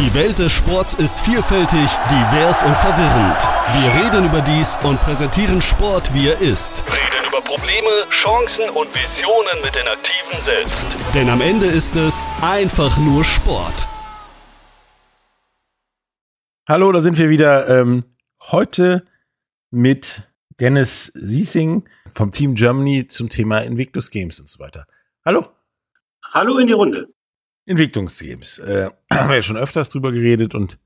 Die 0.00 0.14
Welt 0.14 0.38
des 0.38 0.50
Sports 0.50 0.94
ist 0.94 1.20
vielfältig, 1.20 1.90
divers 2.10 2.62
und 2.62 2.74
verwirrend. 2.74 3.36
Wir 3.74 4.02
reden 4.02 4.24
über 4.24 4.40
dies 4.40 4.78
und 4.82 4.98
präsentieren 5.02 5.60
Sport, 5.60 6.14
wie 6.14 6.28
er 6.28 6.40
ist. 6.40 6.82
Reden 6.86 7.28
über 7.28 7.42
Probleme, 7.42 8.06
Chancen 8.22 8.70
und 8.70 8.88
Visionen 8.94 9.60
mit 9.62 9.74
den 9.74 9.86
Aktiven 9.86 10.42
selbst. 10.46 10.72
Denn 11.14 11.28
am 11.28 11.42
Ende 11.42 11.66
ist 11.66 11.96
es 11.96 12.26
einfach 12.40 12.96
nur 12.96 13.24
Sport. 13.24 13.86
Hallo, 16.66 16.92
da 16.92 17.02
sind 17.02 17.18
wir 17.18 17.28
wieder. 17.28 17.68
Ähm, 17.68 18.02
heute 18.40 19.06
mit 19.70 20.22
Dennis 20.60 21.12
Siesing 21.14 21.86
vom 22.14 22.30
Team 22.30 22.54
Germany 22.54 23.06
zum 23.06 23.28
Thema 23.28 23.58
Invictus 23.58 24.10
Games 24.10 24.40
und 24.40 24.48
so 24.48 24.64
weiter. 24.64 24.86
Hallo. 25.26 25.46
Hallo 26.32 26.56
in 26.56 26.68
die 26.68 26.72
Runde. 26.72 27.06
Entwicklungsgames. 27.66 28.58
Äh, 28.58 28.90
haben 29.12 29.28
wir 29.28 29.36
ja 29.36 29.42
schon 29.42 29.56
öfters 29.56 29.88
drüber 29.88 30.12
geredet 30.12 30.54
und 30.54 30.78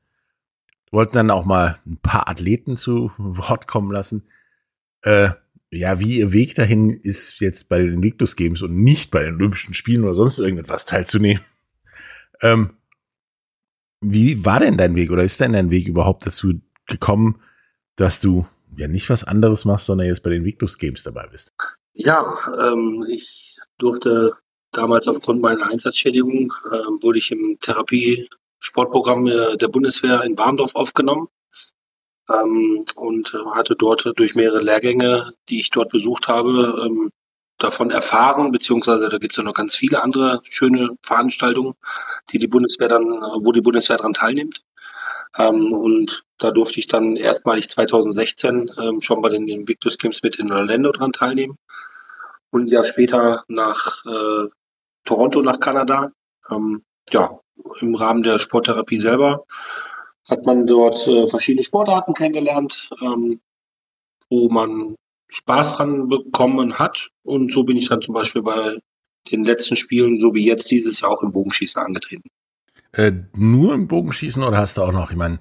wollten 0.90 1.14
dann 1.14 1.30
auch 1.30 1.44
mal 1.44 1.78
ein 1.86 1.98
paar 1.98 2.28
Athleten 2.28 2.76
zu 2.76 3.12
Wort 3.18 3.66
kommen 3.66 3.92
lassen. 3.92 4.28
Äh, 5.02 5.30
ja, 5.70 5.98
wie 5.98 6.18
ihr 6.18 6.32
Weg 6.32 6.54
dahin 6.54 6.90
ist, 6.90 7.40
jetzt 7.40 7.68
bei 7.68 7.78
den 7.78 7.94
Invictus 7.94 8.36
Games 8.36 8.62
und 8.62 8.76
nicht 8.82 9.10
bei 9.10 9.24
den 9.24 9.34
Olympischen 9.34 9.74
Spielen 9.74 10.04
oder 10.04 10.14
sonst 10.14 10.38
irgendetwas 10.38 10.84
teilzunehmen. 10.86 11.42
Ähm, 12.42 12.76
wie 14.00 14.44
war 14.44 14.58
denn 14.58 14.76
dein 14.76 14.96
Weg 14.96 15.12
oder 15.12 15.22
ist 15.22 15.40
denn 15.40 15.52
dein 15.52 15.70
Weg 15.70 15.86
überhaupt 15.86 16.26
dazu 16.26 16.60
gekommen, 16.86 17.40
dass 17.96 18.20
du 18.20 18.44
ja 18.76 18.88
nicht 18.88 19.08
was 19.08 19.24
anderes 19.24 19.64
machst, 19.64 19.86
sondern 19.86 20.08
jetzt 20.08 20.24
bei 20.24 20.30
den 20.30 20.40
Invictus 20.40 20.76
Games 20.76 21.04
dabei 21.04 21.28
bist? 21.28 21.54
Ja, 21.92 22.26
ähm, 22.58 23.06
ich 23.08 23.56
durfte 23.78 24.32
damals 24.76 25.08
aufgrund 25.08 25.40
meiner 25.40 25.66
Einsatzschädigung, 25.66 26.52
äh, 26.70 27.02
wurde 27.02 27.18
ich 27.18 27.30
im 27.30 27.58
Therapie-Sportprogramm 27.60 29.26
der 29.26 29.68
Bundeswehr 29.68 30.22
in 30.22 30.38
Warndorf 30.38 30.74
aufgenommen 30.74 31.28
ähm, 32.28 32.84
und 32.96 33.32
hatte 33.54 33.76
dort 33.76 34.12
durch 34.16 34.34
mehrere 34.34 34.62
Lehrgänge, 34.62 35.34
die 35.48 35.60
ich 35.60 35.70
dort 35.70 35.90
besucht 35.90 36.28
habe, 36.28 36.82
ähm, 36.84 37.10
davon 37.58 37.90
erfahren, 37.90 38.52
beziehungsweise 38.52 39.08
da 39.08 39.18
gibt 39.18 39.32
es 39.32 39.36
ja 39.36 39.44
noch 39.44 39.54
ganz 39.54 39.74
viele 39.76 40.02
andere 40.02 40.40
schöne 40.44 40.96
Veranstaltungen, 41.02 41.74
die 42.32 42.38
die 42.38 42.48
Bundeswehr 42.48 42.88
dann, 42.88 43.04
wo 43.04 43.52
die 43.52 43.60
Bundeswehr 43.60 43.96
daran 43.96 44.12
teilnimmt. 44.12 44.62
Ähm, 45.36 45.72
und 45.72 46.24
da 46.38 46.50
durfte 46.50 46.80
ich 46.80 46.86
dann 46.86 47.16
erstmalig 47.16 47.68
2016 47.68 48.70
ähm, 48.80 49.00
schon 49.00 49.22
bei 49.22 49.28
den 49.28 49.48
Invictus 49.48 49.98
Games 49.98 50.22
mit 50.22 50.36
in 50.36 50.52
Orlando 50.52 50.92
dran 50.92 51.12
teilnehmen. 51.12 51.56
Und 52.50 52.64
ein 52.64 52.68
Jahr 52.68 52.84
später 52.84 53.44
nach 53.48 54.04
äh, 54.06 54.48
Toronto, 55.04 55.42
nach 55.42 55.60
Kanada. 55.60 56.10
Ähm, 56.50 56.82
ja, 57.10 57.38
im 57.80 57.94
Rahmen 57.94 58.22
der 58.22 58.38
Sporttherapie 58.38 59.00
selber 59.00 59.44
hat 60.28 60.46
man 60.46 60.66
dort 60.66 61.06
äh, 61.06 61.26
verschiedene 61.26 61.64
Sportarten 61.64 62.14
kennengelernt, 62.14 62.90
ähm, 63.00 63.40
wo 64.30 64.48
man 64.48 64.96
Spaß 65.28 65.76
dran 65.76 66.08
bekommen 66.08 66.78
hat. 66.78 67.10
Und 67.22 67.52
so 67.52 67.64
bin 67.64 67.76
ich 67.76 67.88
dann 67.88 68.02
zum 68.02 68.14
Beispiel 68.14 68.42
bei 68.42 68.78
den 69.30 69.44
letzten 69.44 69.76
Spielen, 69.76 70.20
so 70.20 70.34
wie 70.34 70.46
jetzt 70.46 70.70
dieses 70.70 71.00
Jahr 71.00 71.10
auch 71.10 71.22
im 71.22 71.32
Bogenschießen 71.32 71.80
angetreten. 71.80 72.28
Äh, 72.92 73.12
nur 73.34 73.74
im 73.74 73.88
Bogenschießen 73.88 74.42
oder 74.42 74.58
hast 74.58 74.76
du 74.76 74.82
auch 74.82 74.92
noch, 74.92 75.10
ich 75.10 75.16
meine, 75.16 75.38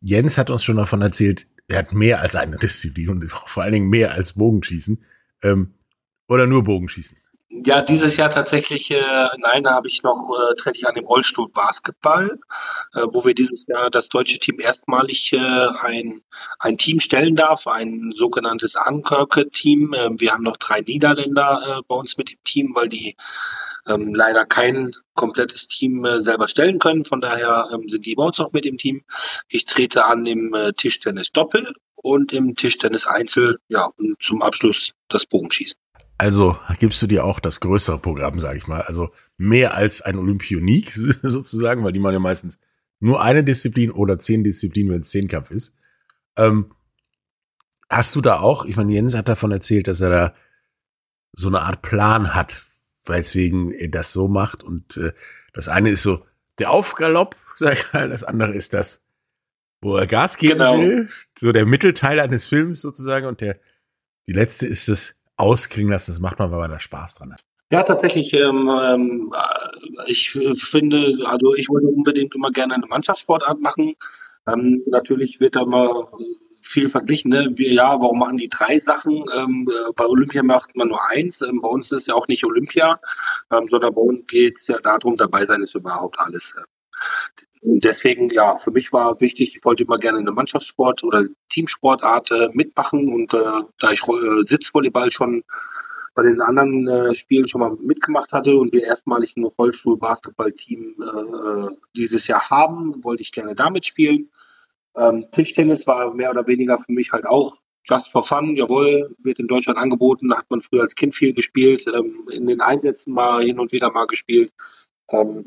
Jens 0.00 0.38
hat 0.38 0.50
uns 0.50 0.62
schon 0.62 0.76
davon 0.76 1.02
erzählt, 1.02 1.46
er 1.66 1.78
hat 1.78 1.92
mehr 1.92 2.20
als 2.20 2.36
eine 2.36 2.56
Disziplin 2.62 3.08
und 3.08 3.30
vor 3.30 3.62
allen 3.62 3.72
Dingen 3.72 3.88
mehr 3.88 4.12
als 4.12 4.34
Bogenschießen. 4.34 5.02
Ähm, 5.42 5.74
oder 6.28 6.46
nur 6.46 6.62
Bogenschießen? 6.62 7.16
Ja, 7.50 7.80
dieses 7.80 8.18
Jahr 8.18 8.28
tatsächlich, 8.28 8.90
äh, 8.90 9.28
nein, 9.38 9.64
da 9.64 9.72
habe 9.72 9.88
ich 9.88 10.02
noch, 10.02 10.30
äh, 10.50 10.54
trete 10.54 10.78
ich 10.78 10.86
an 10.86 10.94
dem 10.94 11.06
Rollstuhl 11.06 11.48
Basketball, 11.48 12.38
äh, 12.92 13.06
wo 13.10 13.24
wir 13.24 13.34
dieses 13.34 13.66
Jahr 13.66 13.88
das 13.88 14.10
deutsche 14.10 14.38
Team 14.38 14.60
erstmalig 14.60 15.32
äh, 15.32 15.68
ein, 15.80 16.20
ein 16.58 16.76
Team 16.76 17.00
stellen 17.00 17.36
darf, 17.36 17.66
ein 17.66 18.12
sogenanntes 18.14 18.76
Ankirke-Team. 18.76 19.94
Äh, 19.94 20.10
wir 20.18 20.32
haben 20.32 20.42
noch 20.42 20.58
drei 20.58 20.82
Niederländer 20.82 21.78
äh, 21.78 21.82
bei 21.88 21.94
uns 21.94 22.18
mit 22.18 22.30
dem 22.30 22.38
Team, 22.44 22.72
weil 22.74 22.90
die 22.90 23.16
ähm, 23.86 24.14
leider 24.14 24.44
kein 24.44 24.92
komplettes 25.14 25.68
Team 25.68 26.04
äh, 26.04 26.20
selber 26.20 26.48
stellen 26.48 26.78
können. 26.78 27.06
Von 27.06 27.22
daher 27.22 27.70
ähm, 27.72 27.88
sind 27.88 28.04
die 28.04 28.14
bei 28.14 28.24
uns 28.24 28.36
noch 28.36 28.52
mit 28.52 28.66
im 28.66 28.76
Team. 28.76 29.04
Ich 29.48 29.64
trete 29.64 30.04
an 30.04 30.26
im 30.26 30.52
äh, 30.52 30.74
Tischtennis 30.74 31.32
Doppel 31.32 31.72
und 31.94 32.34
im 32.34 32.54
Tischtennis 32.56 33.06
Einzel, 33.06 33.58
ja, 33.68 33.90
und 33.96 34.22
zum 34.22 34.42
Abschluss 34.42 34.92
das 35.08 35.24
Bogenschießen. 35.24 35.80
Also 36.18 36.58
gibst 36.80 37.00
du 37.00 37.06
dir 37.06 37.24
auch 37.24 37.38
das 37.38 37.60
größere 37.60 37.98
Programm, 37.98 38.40
sage 38.40 38.58
ich 38.58 38.66
mal. 38.66 38.82
Also 38.82 39.10
mehr 39.36 39.74
als 39.74 40.02
ein 40.02 40.18
Olympionik 40.18 40.92
sozusagen, 41.22 41.84
weil 41.84 41.92
die 41.92 42.00
machen 42.00 42.14
ja 42.14 42.18
meistens 42.18 42.58
nur 43.00 43.22
eine 43.22 43.44
Disziplin 43.44 43.92
oder 43.92 44.18
zehn 44.18 44.42
Disziplinen, 44.42 44.92
wenn 44.92 45.02
es 45.02 45.10
Zehnkampf 45.10 45.52
ist. 45.52 45.76
Ähm, 46.36 46.74
hast 47.88 48.16
du 48.16 48.20
da 48.20 48.40
auch, 48.40 48.64
ich 48.64 48.76
meine, 48.76 48.92
Jens 48.92 49.14
hat 49.14 49.28
davon 49.28 49.52
erzählt, 49.52 49.86
dass 49.86 50.00
er 50.00 50.10
da 50.10 50.34
so 51.32 51.46
eine 51.46 51.60
Art 51.60 51.82
Plan 51.82 52.34
hat, 52.34 52.64
weswegen 53.06 53.72
er 53.72 53.88
das 53.88 54.12
so 54.12 54.26
macht. 54.26 54.64
Und 54.64 54.96
äh, 54.96 55.12
das 55.52 55.68
eine 55.68 55.90
ist 55.90 56.02
so 56.02 56.26
der 56.58 56.72
Aufgalopp, 56.72 57.36
sag 57.54 57.74
ich 57.74 57.92
mal, 57.92 58.08
das 58.08 58.24
andere 58.24 58.54
ist 58.54 58.74
das, 58.74 59.04
wo 59.80 59.96
er 59.96 60.08
Gas 60.08 60.36
geben 60.36 60.58
genau. 60.58 60.78
will, 60.78 61.08
so 61.38 61.52
der 61.52 61.64
Mittelteil 61.64 62.18
eines 62.18 62.48
Films 62.48 62.80
sozusagen. 62.80 63.26
Und 63.26 63.40
der 63.40 63.60
die 64.26 64.32
letzte 64.32 64.66
ist 64.66 64.88
das 64.88 65.17
ausklingen 65.38 65.92
lassen. 65.92 66.12
Das 66.12 66.20
macht 66.20 66.38
man, 66.38 66.50
weil 66.50 66.58
man 66.58 66.70
da 66.70 66.80
Spaß 66.80 67.16
dran 67.16 67.32
hat. 67.32 67.40
Ja, 67.70 67.82
tatsächlich. 67.82 68.32
Ähm, 68.34 68.68
ähm, 68.82 69.34
ich 70.06 70.30
finde, 70.30 71.18
also 71.26 71.54
ich 71.54 71.68
würde 71.68 71.88
unbedingt 71.88 72.34
immer 72.34 72.50
gerne 72.50 72.74
eine 72.74 72.86
Mannschaftssportart 72.86 73.60
machen. 73.60 73.94
Ähm, 74.46 74.82
natürlich 74.86 75.40
wird 75.40 75.56
da 75.56 75.66
mal 75.66 76.08
viel 76.62 76.88
verglichen. 76.88 77.30
Ne? 77.30 77.52
Wir, 77.56 77.72
ja, 77.72 78.00
warum 78.00 78.18
machen 78.18 78.38
die 78.38 78.48
drei 78.48 78.78
Sachen? 78.78 79.24
Ähm, 79.36 79.68
bei 79.94 80.06
Olympia 80.06 80.42
macht 80.42 80.74
man 80.76 80.88
nur 80.88 81.00
eins. 81.10 81.42
Ähm, 81.42 81.60
bei 81.60 81.68
uns 81.68 81.92
ist 81.92 82.08
ja 82.08 82.14
auch 82.14 82.28
nicht 82.28 82.44
Olympia, 82.44 83.00
ähm, 83.52 83.68
sondern 83.70 83.94
bei 83.94 84.00
uns 84.00 84.26
geht 84.26 84.58
es 84.58 84.66
ja 84.66 84.78
darum, 84.78 85.16
dabei 85.16 85.44
sein 85.44 85.62
ist 85.62 85.74
überhaupt 85.74 86.18
alles. 86.18 86.54
Deswegen, 87.62 88.30
ja, 88.30 88.56
für 88.56 88.70
mich 88.70 88.92
war 88.92 89.20
wichtig, 89.20 89.56
ich 89.56 89.64
wollte 89.64 89.82
immer 89.82 89.98
gerne 89.98 90.18
eine 90.18 90.30
Mannschaftssport 90.30 91.02
oder 91.02 91.24
Teamsportart 91.50 92.30
äh, 92.30 92.48
mitmachen 92.52 93.12
und 93.12 93.34
äh, 93.34 93.62
da 93.78 93.90
ich 93.90 94.00
äh, 94.02 94.42
Sitzvolleyball 94.46 95.10
schon 95.10 95.42
bei 96.14 96.22
den 96.22 96.40
anderen 96.40 96.88
äh, 96.88 97.14
Spielen 97.14 97.48
schon 97.48 97.60
mal 97.60 97.76
mitgemacht 97.80 98.32
hatte 98.32 98.56
und 98.56 98.72
wir 98.72 98.84
erstmalig 98.84 99.36
ein 99.36 99.44
Rollstuhl-Basketball-Team 99.44 100.96
äh, 101.00 101.76
dieses 101.96 102.26
Jahr 102.26 102.50
haben, 102.50 103.04
wollte 103.04 103.22
ich 103.22 103.32
gerne 103.32 103.54
damit 103.54 103.86
spielen. 103.86 104.30
Ähm, 104.96 105.26
Tischtennis 105.32 105.86
war 105.86 106.14
mehr 106.14 106.30
oder 106.30 106.46
weniger 106.46 106.78
für 106.78 106.92
mich 106.92 107.12
halt 107.12 107.26
auch 107.26 107.56
just 107.84 108.10
for 108.10 108.22
fun, 108.24 108.56
jawohl, 108.56 109.14
wird 109.22 109.38
in 109.38 109.46
Deutschland 109.46 109.78
angeboten, 109.78 110.34
hat 110.34 110.50
man 110.50 110.60
früher 110.60 110.82
als 110.82 110.94
Kind 110.94 111.14
viel 111.14 111.32
gespielt, 111.32 111.86
ähm, 111.86 112.26
in 112.30 112.46
den 112.46 112.60
Einsätzen 112.60 113.12
mal 113.12 113.42
hin 113.42 113.58
und 113.58 113.72
wieder 113.72 113.90
mal 113.90 114.06
gespielt. 114.06 114.52
Ähm, 115.10 115.44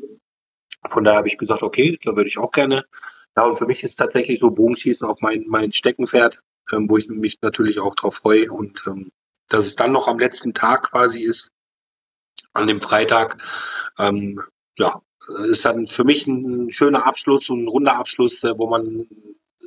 von 0.88 1.04
daher 1.04 1.18
habe 1.18 1.28
ich 1.28 1.38
gesagt, 1.38 1.62
okay, 1.62 1.98
da 2.04 2.16
würde 2.16 2.28
ich 2.28 2.38
auch 2.38 2.52
gerne. 2.52 2.84
Ja, 3.36 3.44
und 3.44 3.56
für 3.56 3.66
mich 3.66 3.82
ist 3.82 3.96
tatsächlich 3.96 4.40
so 4.40 4.50
Bogenschießen 4.50 5.06
auch 5.06 5.20
mein, 5.20 5.44
mein 5.48 5.72
Steckenpferd, 5.72 6.42
ähm, 6.72 6.90
wo 6.90 6.98
ich 6.98 7.08
mich 7.08 7.38
natürlich 7.40 7.80
auch 7.80 7.94
drauf 7.94 8.16
freue. 8.16 8.50
Und 8.50 8.82
ähm, 8.86 9.10
dass 9.48 9.64
es 9.64 9.76
dann 9.76 9.92
noch 9.92 10.08
am 10.08 10.18
letzten 10.18 10.54
Tag 10.54 10.90
quasi 10.90 11.22
ist, 11.22 11.50
an 12.52 12.66
dem 12.66 12.82
Freitag, 12.82 13.42
ähm, 13.98 14.42
ja, 14.76 15.00
ist 15.48 15.64
dann 15.64 15.86
für 15.86 16.04
mich 16.04 16.26
ein 16.26 16.70
schöner 16.70 17.06
Abschluss 17.06 17.48
und 17.48 17.64
ein 17.64 17.68
runder 17.68 17.96
Abschluss, 17.96 18.42
äh, 18.44 18.58
wo 18.58 18.68
man 18.68 19.06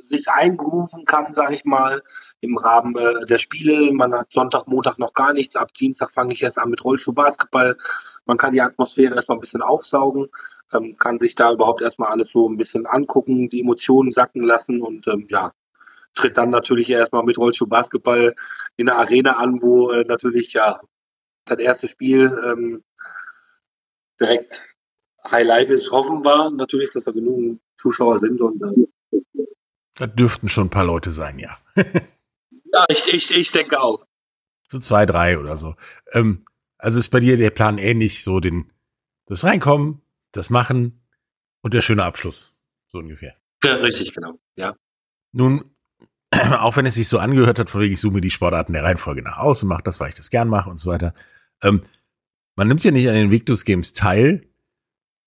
sich 0.04 0.28
einberufen 0.28 1.04
kann, 1.04 1.34
sage 1.34 1.54
ich 1.54 1.64
mal, 1.64 2.02
im 2.40 2.56
Rahmen 2.58 2.94
äh, 2.96 3.26
der 3.26 3.38
Spiele. 3.38 3.92
Man 3.92 4.14
hat 4.14 4.32
Sonntag, 4.32 4.68
Montag 4.68 4.98
noch 4.98 5.14
gar 5.14 5.32
nichts. 5.32 5.56
Ab 5.56 5.72
Dienstag 5.72 6.10
fange 6.12 6.34
ich 6.34 6.42
erst 6.42 6.58
an 6.58 6.70
mit 6.70 6.84
Rollschuhbasketball. 6.84 7.76
Man 8.24 8.36
kann 8.36 8.52
die 8.52 8.60
Atmosphäre 8.60 9.14
erstmal 9.14 9.38
ein 9.38 9.40
bisschen 9.40 9.62
aufsaugen 9.62 10.28
ähm, 10.72 10.96
kann 10.98 11.18
sich 11.18 11.34
da 11.34 11.52
überhaupt 11.52 11.82
erstmal 11.82 12.10
alles 12.10 12.30
so 12.30 12.48
ein 12.48 12.56
bisschen 12.56 12.86
angucken, 12.86 13.48
die 13.48 13.60
Emotionen 13.60 14.12
sacken 14.12 14.42
lassen 14.42 14.82
und 14.82 15.06
ähm, 15.08 15.26
ja, 15.30 15.52
tritt 16.14 16.36
dann 16.36 16.50
natürlich 16.50 16.90
erstmal 16.90 17.24
mit 17.24 17.38
Rollschuh 17.38 17.66
Basketball 17.66 18.34
in 18.76 18.86
der 18.86 18.98
Arena 18.98 19.36
an, 19.36 19.62
wo 19.62 19.90
äh, 19.90 20.04
natürlich 20.04 20.52
ja 20.52 20.78
das 21.44 21.58
erste 21.58 21.88
Spiel 21.88 22.36
ähm, 22.46 22.84
direkt 24.20 24.62
High 25.30 25.46
Life 25.46 25.72
ist. 25.72 25.90
Hoffen 25.90 26.24
wir 26.24 26.50
natürlich, 26.50 26.92
dass 26.92 27.04
da 27.04 27.12
genug 27.12 27.60
Zuschauer 27.78 28.18
sind 28.18 28.40
und 28.40 28.62
äh, 28.62 29.20
da 29.96 30.06
dürften 30.06 30.48
schon 30.48 30.66
ein 30.66 30.70
paar 30.70 30.84
Leute 30.84 31.10
sein, 31.10 31.38
ja. 31.38 31.56
ja, 31.74 32.84
ich, 32.88 33.12
ich, 33.12 33.36
ich 33.36 33.52
denke 33.52 33.80
auch. 33.80 34.04
So 34.68 34.78
zwei, 34.78 35.06
drei 35.06 35.38
oder 35.38 35.56
so. 35.56 35.74
Ähm, 36.12 36.44
also 36.76 36.98
ist 36.98 37.08
bei 37.08 37.20
dir 37.20 37.36
der 37.36 37.50
Plan 37.50 37.78
ähnlich, 37.78 38.22
so 38.22 38.40
den 38.40 38.70
das 39.24 39.42
Reinkommen, 39.42 40.02
das 40.36 40.50
Machen 40.50 41.00
und 41.62 41.74
der 41.74 41.82
schöne 41.82 42.04
Abschluss. 42.04 42.54
So 42.88 42.98
ungefähr. 42.98 43.36
Ja, 43.64 43.74
richtig, 43.76 44.14
genau. 44.14 44.38
Ja. 44.56 44.76
Nun, 45.32 45.64
auch 46.30 46.76
wenn 46.76 46.86
es 46.86 46.94
sich 46.94 47.08
so 47.08 47.18
angehört 47.18 47.58
hat, 47.58 47.70
von 47.70 47.80
wegen, 47.80 47.94
ich 47.94 48.00
suche 48.00 48.14
mir 48.14 48.20
die 48.20 48.30
Sportarten 48.30 48.72
der 48.72 48.84
Reihenfolge 48.84 49.22
nach 49.22 49.38
aus 49.38 49.62
und 49.62 49.68
mache 49.68 49.82
das, 49.82 50.00
weil 50.00 50.08
ich 50.08 50.14
das 50.14 50.30
gern 50.30 50.48
mache 50.48 50.70
und 50.70 50.78
so 50.78 50.90
weiter. 50.90 51.14
Ähm, 51.62 51.82
man 52.56 52.68
nimmt 52.68 52.84
ja 52.84 52.90
nicht 52.90 53.08
an 53.08 53.14
den 53.14 53.30
Victus 53.30 53.64
Games 53.64 53.92
teil 53.92 54.46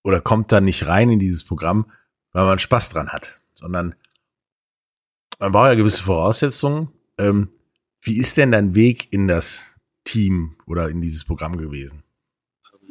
oder 0.02 0.20
kommt 0.20 0.52
da 0.52 0.60
nicht 0.60 0.86
rein 0.86 1.10
in 1.10 1.18
dieses 1.18 1.44
Programm, 1.44 1.90
weil 2.32 2.44
man 2.44 2.58
Spaß 2.58 2.90
dran 2.90 3.10
hat, 3.10 3.40
sondern 3.54 3.94
man 5.38 5.52
braucht 5.52 5.68
ja 5.68 5.74
gewisse 5.74 6.02
Voraussetzungen. 6.02 6.88
Ähm, 7.18 7.48
wie 8.02 8.18
ist 8.18 8.36
denn 8.36 8.52
dein 8.52 8.74
Weg 8.74 9.12
in 9.12 9.28
das 9.28 9.66
Team 10.04 10.56
oder 10.66 10.88
in 10.88 11.00
dieses 11.00 11.24
Programm 11.24 11.56
gewesen? 11.56 12.02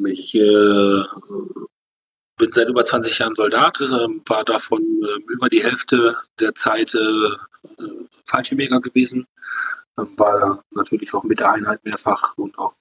Ich 0.07 0.33
äh, 0.36 1.04
bin 2.40 2.52
seit 2.52 2.70
über 2.70 2.84
20 2.84 3.20
Jahren 3.20 3.36
Soldat, 3.36 3.80
äh, 3.82 4.08
war 4.28 4.44
davon 4.44 4.82
äh, 4.82 5.34
über 5.34 5.50
die 5.50 5.64
Hälfte 5.64 6.18
der 6.40 6.56
Zeit 6.56 6.96
äh, 6.96 7.86
Fallschirmjäger 8.26 8.82
gewesen, 8.82 9.28
ähm, 10.00 10.14
war 10.18 10.64
natürlich 10.72 11.14
auch 11.14 11.24
mit 11.24 11.42
der 11.42 11.52
Einheit 11.52 11.86
mehrfach 11.86 12.36
und 12.38 12.58
auch 12.58 12.74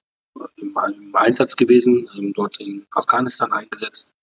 im, 0.55 0.75
im 0.95 1.15
Einsatz 1.15 1.55
gewesen, 1.55 2.09
ähm, 2.17 2.33
dort 2.33 2.59
in 2.59 2.87
Afghanistan 2.91 3.51
eingesetzt 3.51 4.15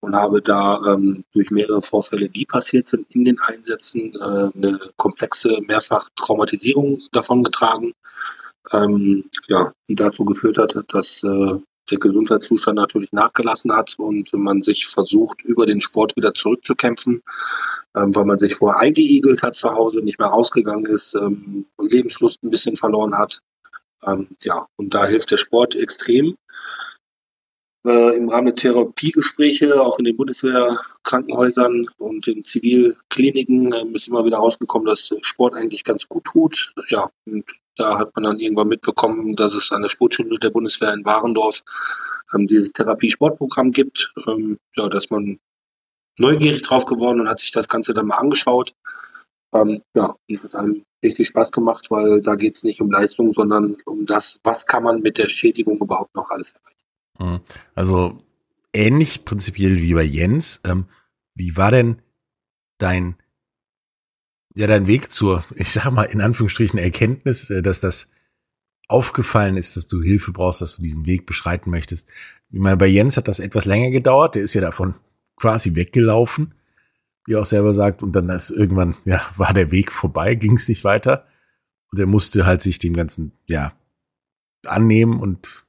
und 0.00 0.16
habe 0.16 0.40
da 0.40 0.80
ähm, 0.86 1.24
durch 1.34 1.50
mehrere 1.50 1.82
Vorfälle, 1.82 2.28
die 2.28 2.46
passiert 2.46 2.88
sind 2.88 3.14
in 3.14 3.24
den 3.24 3.40
Einsätzen, 3.40 4.14
äh, 4.14 4.50
eine 4.54 4.80
komplexe 4.96 5.60
mehrfach 5.60 6.08
Traumatisierung 6.16 7.02
davongetragen, 7.12 7.92
ähm, 8.72 9.28
ja, 9.46 9.72
die 9.88 9.94
dazu 9.94 10.24
geführt 10.24 10.58
hat, 10.58 10.78
dass 10.88 11.22
äh, 11.22 11.58
der 11.90 11.98
Gesundheitszustand 11.98 12.76
natürlich 12.76 13.12
nachgelassen 13.12 13.72
hat 13.72 13.94
und 13.98 14.32
man 14.32 14.62
sich 14.62 14.86
versucht, 14.86 15.42
über 15.42 15.66
den 15.66 15.80
Sport 15.80 16.16
wieder 16.16 16.34
zurückzukämpfen, 16.34 17.22
ähm, 17.96 18.14
weil 18.14 18.24
man 18.24 18.38
sich 18.38 18.54
vorher 18.54 18.80
eingeigelt 18.80 19.42
hat 19.42 19.56
zu 19.56 19.70
Hause, 19.70 20.00
nicht 20.00 20.18
mehr 20.18 20.28
rausgegangen 20.28 20.86
ist, 20.86 21.14
ähm, 21.14 21.66
Lebenslust 21.78 22.42
ein 22.42 22.50
bisschen 22.50 22.76
verloren 22.76 23.16
hat. 23.16 23.40
Ähm, 24.04 24.28
ja, 24.42 24.66
und 24.76 24.94
da 24.94 25.06
hilft 25.06 25.30
der 25.30 25.36
Sport 25.36 25.74
extrem. 25.74 26.36
Äh, 27.86 28.16
Im 28.16 28.28
Rahmen 28.28 28.46
der 28.46 28.56
Therapiegespräche, 28.56 29.80
auch 29.80 29.98
in 29.98 30.04
den 30.04 30.16
Bundeswehrkrankenhäusern 30.16 31.86
und 31.96 32.28
in 32.28 32.44
Zivilkliniken, 32.44 33.72
äh, 33.72 33.86
ist 33.94 34.08
immer 34.08 34.24
wieder 34.26 34.36
rausgekommen, 34.36 34.86
dass 34.86 35.14
Sport 35.22 35.54
eigentlich 35.54 35.84
ganz 35.84 36.06
gut 36.06 36.24
tut. 36.24 36.74
Ja, 36.88 37.10
und 37.26 37.46
da 37.80 37.98
hat 37.98 38.14
man 38.14 38.24
dann 38.24 38.38
irgendwann 38.38 38.68
mitbekommen, 38.68 39.36
dass 39.36 39.54
es 39.54 39.72
an 39.72 39.82
der 39.82 39.88
Sportschule 39.88 40.38
der 40.38 40.50
Bundeswehr 40.50 40.92
in 40.92 41.04
Warendorf 41.04 41.62
ähm, 42.34 42.46
dieses 42.46 42.72
Therapie-Sportprogramm 42.72 43.72
gibt. 43.72 44.12
Ähm, 44.28 44.58
ja, 44.76 44.88
dass 44.88 45.10
man 45.10 45.38
neugierig 46.18 46.62
drauf 46.62 46.84
geworden 46.84 47.20
und 47.20 47.28
hat 47.28 47.40
sich 47.40 47.50
das 47.50 47.68
Ganze 47.68 47.94
dann 47.94 48.06
mal 48.06 48.18
angeschaut. 48.18 48.74
Ähm, 49.54 49.82
ja, 49.94 50.14
und 50.28 50.44
hat 50.44 50.54
einem 50.54 50.84
richtig 51.02 51.28
Spaß 51.28 51.50
gemacht, 51.52 51.90
weil 51.90 52.20
da 52.20 52.34
geht 52.34 52.56
es 52.56 52.62
nicht 52.62 52.80
um 52.80 52.90
Leistung, 52.90 53.32
sondern 53.32 53.76
um 53.86 54.06
das, 54.06 54.38
was 54.44 54.66
kann 54.66 54.82
man 54.82 55.00
mit 55.00 55.18
der 55.18 55.28
Schädigung 55.28 55.78
überhaupt 55.78 56.14
noch 56.14 56.30
alles 56.30 56.52
erreichen. 56.52 56.80
Mhm. 57.18 57.40
Also 57.74 58.18
ähnlich 58.74 59.24
prinzipiell 59.24 59.78
wie 59.78 59.94
bei 59.94 60.02
Jens. 60.02 60.60
Ähm, 60.64 60.84
wie 61.34 61.56
war 61.56 61.70
denn 61.70 62.02
dein, 62.78 63.16
ja, 64.54 64.66
dein 64.66 64.86
Weg 64.86 65.12
zur, 65.12 65.44
ich 65.54 65.70
sag 65.70 65.90
mal, 65.90 66.04
in 66.04 66.20
Anführungsstrichen 66.20 66.78
Erkenntnis, 66.78 67.50
äh, 67.50 67.62
dass 67.62 67.80
das 67.80 68.10
aufgefallen 68.88 69.56
ist, 69.56 69.76
dass 69.76 69.86
du 69.86 70.02
Hilfe 70.02 70.32
brauchst, 70.32 70.60
dass 70.60 70.76
du 70.76 70.82
diesen 70.82 71.06
Weg 71.06 71.26
beschreiten 71.26 71.70
möchtest? 71.70 72.08
Ich 72.50 72.58
meine, 72.58 72.76
bei 72.76 72.86
Jens 72.86 73.16
hat 73.16 73.28
das 73.28 73.38
etwas 73.38 73.64
länger 73.64 73.90
gedauert. 73.90 74.34
Der 74.34 74.42
ist 74.42 74.54
ja 74.54 74.60
davon 74.60 74.94
quasi 75.36 75.76
weggelaufen 75.76 76.54
wie 77.26 77.34
er 77.34 77.40
auch 77.40 77.46
selber 77.46 77.72
sagt. 77.74 78.02
Und 78.02 78.12
dann 78.12 78.28
ist 78.28 78.50
irgendwann, 78.50 78.96
ja, 79.04 79.22
war 79.36 79.54
der 79.54 79.70
Weg 79.70 79.92
vorbei, 79.92 80.34
ging 80.36 80.56
es 80.56 80.68
nicht 80.68 80.84
weiter. 80.84 81.26
Und 81.92 81.98
er 81.98 82.06
musste 82.06 82.46
halt 82.46 82.62
sich 82.62 82.78
dem 82.78 82.94
Ganzen, 82.94 83.32
ja, 83.46 83.72
annehmen 84.66 85.18
und 85.20 85.64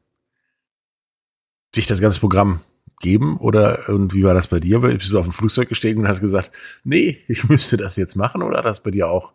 sich 1.74 1.88
das 1.88 2.02
ganze 2.02 2.20
Programm 2.20 2.62
geben? 3.02 3.38
Oder 3.38 3.90
und 3.90 4.14
wie 4.14 4.24
war 4.24 4.34
das 4.34 4.48
bei 4.48 4.60
dir? 4.60 4.80
Bist 4.80 5.12
du 5.12 5.20
auf 5.20 5.26
dem 5.26 5.34
Flugzeug 5.34 5.70
gestiegen 5.70 6.02
und 6.02 6.08
hast 6.08 6.22
gesagt, 6.22 6.52
nee, 6.84 7.20
ich 7.28 7.44
müsste 7.50 7.78
das 7.78 7.98
jetzt 7.98 8.16
machen? 8.16 8.42
Oder 8.42 8.60
hat 8.60 8.66
das 8.66 8.84
bei 8.84 8.92
dir 8.92 9.10
auch 9.10 9.34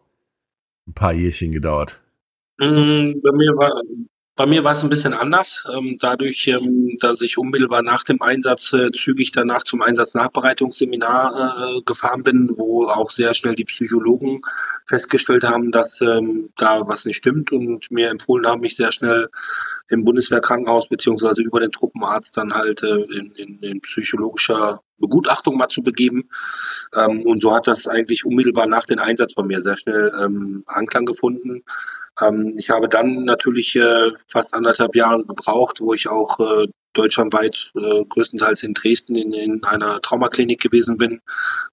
ein 0.87 0.95
paar 0.95 1.13
Jährchen 1.13 1.53
gedauert? 1.53 2.01
Mm, 2.59 3.21
bei 3.23 3.33
mir 3.33 3.57
war 3.57 3.73
bei 4.37 4.45
mir 4.45 4.65
war 4.65 4.73
es 4.73 4.83
ein 4.83 4.91
bisschen 4.91 5.15
anders. 5.15 5.65
Ähm, 5.75 5.97
dadurch, 5.99 6.47
ähm, 6.47 6.99
dass 7.01 7.23
ich 7.23 7.39
unmittelbar 7.39 7.83
nach 7.83 8.05
dem 8.05 8.21
Einsatz 8.21 8.75
äh, 8.75 8.93
zügig 8.93 9.33
danach 9.33 9.65
zum 9.65 9.81
Einsatznachbereitungsseminar 9.81 11.77
äh, 11.79 11.81
gefahren 11.87 12.23
bin, 12.23 12.51
wo 12.55 12.87
auch 12.87 13.11
sehr 13.11 13.33
schnell 13.33 13.57
die 13.57 13.65
Psychologen 13.65 14.43
festgestellt 14.87 15.45
haben, 15.45 15.73
dass 15.73 16.01
ähm, 16.01 16.51
da 16.57 16.89
was 16.89 17.05
nicht 17.05 17.17
stimmt 17.17 17.53
und 17.53 17.91
mir 17.91 18.11
empfohlen 18.11 18.47
haben, 18.47 18.61
mich 18.61 18.77
sehr 18.77 18.93
schnell 18.93 19.29
im 19.89 20.05
Bundeswehrkrankenhaus 20.05 20.89
beziehungsweise 20.89 21.43
über 21.43 21.61
den 21.61 21.73
Truppenarzt 21.73 22.37
dann 22.37 22.55
halt 22.55 22.83
äh, 22.83 23.03
in, 23.03 23.33
in, 23.33 23.59
in 23.63 23.81
psychologischer 23.81 24.81
Begutachtung 24.99 25.57
mal 25.57 25.69
zu 25.69 25.83
begeben. 25.83 26.31
Ähm, 26.95 27.23
und 27.23 27.43
so 27.43 27.55
hat 27.55 27.67
das 27.67 27.87
eigentlich 27.87 28.25
unmittelbar 28.25 28.67
nach 28.67 28.85
dem 28.85 28.99
Einsatz 28.99 29.35
bei 29.35 29.45
mir 29.45 29.61
sehr 29.61 29.77
schnell 29.77 30.13
ähm, 30.23 30.63
Anklang 30.67 31.05
gefunden. 31.05 31.65
Ähm, 32.21 32.55
ich 32.57 32.71
habe 32.71 32.89
dann 32.89 33.25
natürlich 33.25 33.77
äh, 33.77 34.11
fast 34.29 34.55
anderthalb 34.55 34.95
Jahre 34.95 35.25
gebraucht, 35.25 35.81
wo 35.81 35.95
ich 35.95 36.09
auch 36.09 36.39
äh, 36.41 36.69
deutschlandweit 36.97 37.73
äh, 37.75 38.05
größtenteils 38.05 38.63
in 38.63 38.75
Dresden 38.75 39.15
in, 39.15 39.33
in 39.33 39.65
einer 39.65 40.01
Traumaklinik 40.01 40.61
gewesen 40.61 40.99
bin. 40.99 41.21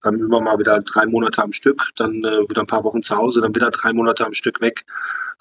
Ähm, 0.03 0.15
immer 0.15 0.41
mal 0.41 0.59
wieder 0.59 0.79
drei 0.81 1.05
Monate 1.05 1.41
am 1.41 1.53
Stück, 1.53 1.89
dann 1.95 2.23
äh, 2.23 2.49
wieder 2.49 2.61
ein 2.61 2.67
paar 2.67 2.83
Wochen 2.83 3.03
zu 3.03 3.15
Hause, 3.15 3.41
dann 3.41 3.55
wieder 3.55 3.71
drei 3.71 3.93
Monate 3.93 4.25
am 4.25 4.33
Stück 4.33 4.61
weg, 4.61 4.85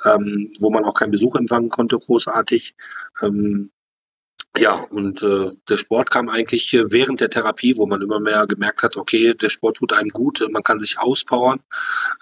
ähm, 0.04 0.52
wo 0.60 0.70
man 0.70 0.84
auch 0.84 0.94
keinen 0.94 1.12
Besuch 1.12 1.36
empfangen 1.36 1.70
konnte, 1.70 1.98
großartig. 1.98 2.74
Ähm, 3.20 3.70
ja, 4.54 4.74
und 4.74 5.22
äh, 5.22 5.52
der 5.66 5.78
Sport 5.78 6.10
kam 6.10 6.28
eigentlich 6.28 6.74
äh, 6.74 6.92
während 6.92 7.20
der 7.20 7.30
Therapie, 7.30 7.78
wo 7.78 7.86
man 7.86 8.02
immer 8.02 8.20
mehr 8.20 8.46
gemerkt 8.46 8.82
hat, 8.82 8.98
okay, 8.98 9.32
der 9.32 9.48
Sport 9.48 9.78
tut 9.78 9.94
einem 9.94 10.10
gut, 10.10 10.46
man 10.50 10.62
kann 10.62 10.78
sich 10.78 10.98
auspowern. 10.98 11.60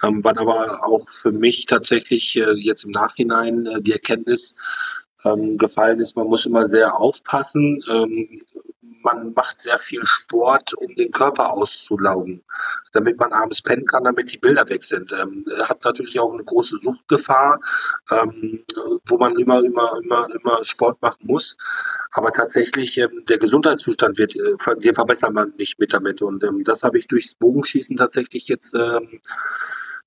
Ähm, 0.00 0.20
wann 0.22 0.38
aber 0.38 0.86
auch 0.86 1.08
für 1.08 1.32
mich 1.32 1.66
tatsächlich 1.66 2.36
äh, 2.36 2.52
jetzt 2.52 2.84
im 2.84 2.92
Nachhinein 2.92 3.66
äh, 3.66 3.82
die 3.82 3.92
Erkenntnis 3.92 4.56
ähm, 5.24 5.58
gefallen 5.58 6.00
ist, 6.00 6.16
man 6.16 6.26
muss 6.26 6.46
immer 6.46 6.68
sehr 6.68 6.98
aufpassen, 6.98 7.82
ähm, 7.90 8.28
man 9.02 9.32
macht 9.32 9.58
sehr 9.58 9.78
viel 9.78 10.04
Sport, 10.04 10.74
um 10.74 10.94
den 10.94 11.10
Körper 11.10 11.52
auszulaugen, 11.52 12.42
damit 12.92 13.18
man 13.18 13.32
abends 13.32 13.62
pennen 13.62 13.86
kann, 13.86 14.04
damit 14.04 14.32
die 14.32 14.38
Bilder 14.38 14.68
weg 14.68 14.84
sind. 14.84 15.12
Ähm, 15.12 15.44
hat 15.62 15.84
natürlich 15.84 16.20
auch 16.20 16.32
eine 16.32 16.44
große 16.44 16.78
Suchtgefahr, 16.78 17.60
ähm, 18.10 18.64
wo 19.06 19.18
man 19.18 19.36
immer, 19.38 19.64
immer, 19.64 19.98
immer, 20.02 20.28
immer 20.34 20.64
Sport 20.64 21.00
machen 21.02 21.26
muss. 21.26 21.56
Aber 22.12 22.32
tatsächlich, 22.32 22.98
ähm, 22.98 23.24
der 23.28 23.38
Gesundheitszustand 23.38 24.18
wird, 24.18 24.34
äh, 24.36 24.56
den 24.76 24.94
verbessert 24.94 25.32
man 25.32 25.54
nicht 25.56 25.78
mit 25.78 25.92
damit. 25.92 26.22
Und 26.22 26.44
ähm, 26.44 26.64
das 26.64 26.82
habe 26.82 26.98
ich 26.98 27.08
durchs 27.08 27.34
Bogenschießen 27.34 27.96
tatsächlich 27.96 28.48
jetzt 28.48 28.74
ähm, 28.74 29.20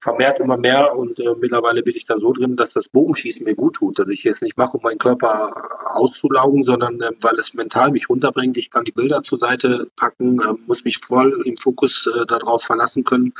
vermehrt 0.03 0.39
immer 0.41 0.57
mehr 0.57 0.95
und 0.98 1.17
äh, 1.19 1.33
mittlerweile 1.39 1.81
bin 1.81 1.95
ich 1.95 2.05
da 2.05 2.17
so 2.17 2.33
drin, 2.33 2.57
dass 2.57 2.74
das 2.74 2.89
Bogenschießen 2.89 3.45
mir 3.45 3.55
gut 3.55 3.75
tut, 3.75 3.98
dass 3.98 4.10
ich 4.10 4.25
es 4.25 4.41
nicht 4.41 4.57
mache, 4.57 4.77
um 4.77 4.83
meinen 4.83 4.98
Körper 4.98 5.95
auszulaugen, 5.95 6.65
sondern 6.65 7.00
äh, 7.00 7.12
weil 7.22 7.39
es 7.39 7.53
mental 7.53 7.91
mich 7.91 8.10
runterbringt. 8.10 8.57
Ich 8.57 8.69
kann 8.69 8.83
die 8.83 8.91
Bilder 8.91 9.24
zur 9.24 9.39
Seite 9.39 9.88
packen, 9.95 10.41
äh, 10.41 10.53
muss 10.67 10.83
mich 10.83 10.98
voll 10.98 11.41
im 11.45 11.55
Fokus 11.55 12.07
äh, 12.07 12.25
darauf 12.25 12.63
verlassen 12.63 13.05
können, 13.05 13.33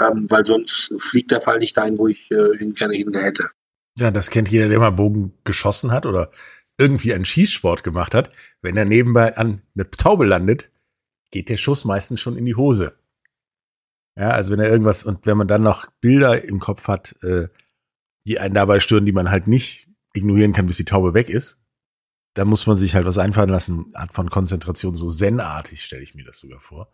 ähm, 0.00 0.26
weil 0.28 0.44
sonst 0.44 0.92
fliegt 0.98 1.30
der 1.30 1.40
Fall 1.40 1.60
nicht 1.60 1.76
dahin, 1.76 1.96
wo 1.96 2.08
ich 2.08 2.28
äh, 2.32 2.56
ihn 2.60 2.74
gerne 2.74 2.94
hin 2.94 3.14
hätte. 3.14 3.48
Ja, 3.96 4.10
das 4.10 4.30
kennt 4.30 4.48
jeder, 4.48 4.68
der 4.68 4.80
mal 4.80 4.90
Bogen 4.90 5.32
geschossen 5.44 5.92
hat 5.92 6.06
oder 6.06 6.32
irgendwie 6.76 7.14
einen 7.14 7.24
Schießsport 7.24 7.84
gemacht 7.84 8.16
hat. 8.16 8.30
Wenn 8.62 8.76
er 8.76 8.84
nebenbei 8.84 9.36
an 9.36 9.62
eine 9.76 9.88
Taube 9.90 10.26
landet, 10.26 10.70
geht 11.30 11.48
der 11.48 11.56
Schuss 11.56 11.84
meistens 11.84 12.20
schon 12.20 12.36
in 12.36 12.46
die 12.46 12.56
Hose. 12.56 12.94
Ja, 14.16 14.30
also 14.30 14.52
wenn 14.52 14.60
er 14.60 14.70
irgendwas 14.70 15.04
und 15.04 15.26
wenn 15.26 15.36
man 15.36 15.48
dann 15.48 15.62
noch 15.62 15.86
Bilder 16.00 16.44
im 16.44 16.60
Kopf 16.60 16.88
hat, 16.88 17.16
äh, 17.22 17.48
die 18.26 18.38
einen 18.38 18.54
dabei 18.54 18.80
stören, 18.80 19.06
die 19.06 19.12
man 19.12 19.30
halt 19.30 19.46
nicht 19.46 19.88
ignorieren 20.12 20.52
kann, 20.52 20.66
bis 20.66 20.76
die 20.76 20.84
Taube 20.84 21.14
weg 21.14 21.28
ist, 21.30 21.62
dann 22.34 22.48
muss 22.48 22.66
man 22.66 22.76
sich 22.76 22.94
halt 22.94 23.06
was 23.06 23.18
einfallen 23.18 23.48
lassen, 23.48 23.86
Art 23.94 24.12
von 24.12 24.30
Konzentration, 24.30 24.94
so 24.94 25.08
zen-artig 25.08 25.82
stelle 25.82 26.02
ich 26.02 26.14
mir 26.14 26.24
das 26.24 26.38
sogar 26.38 26.60
vor, 26.60 26.92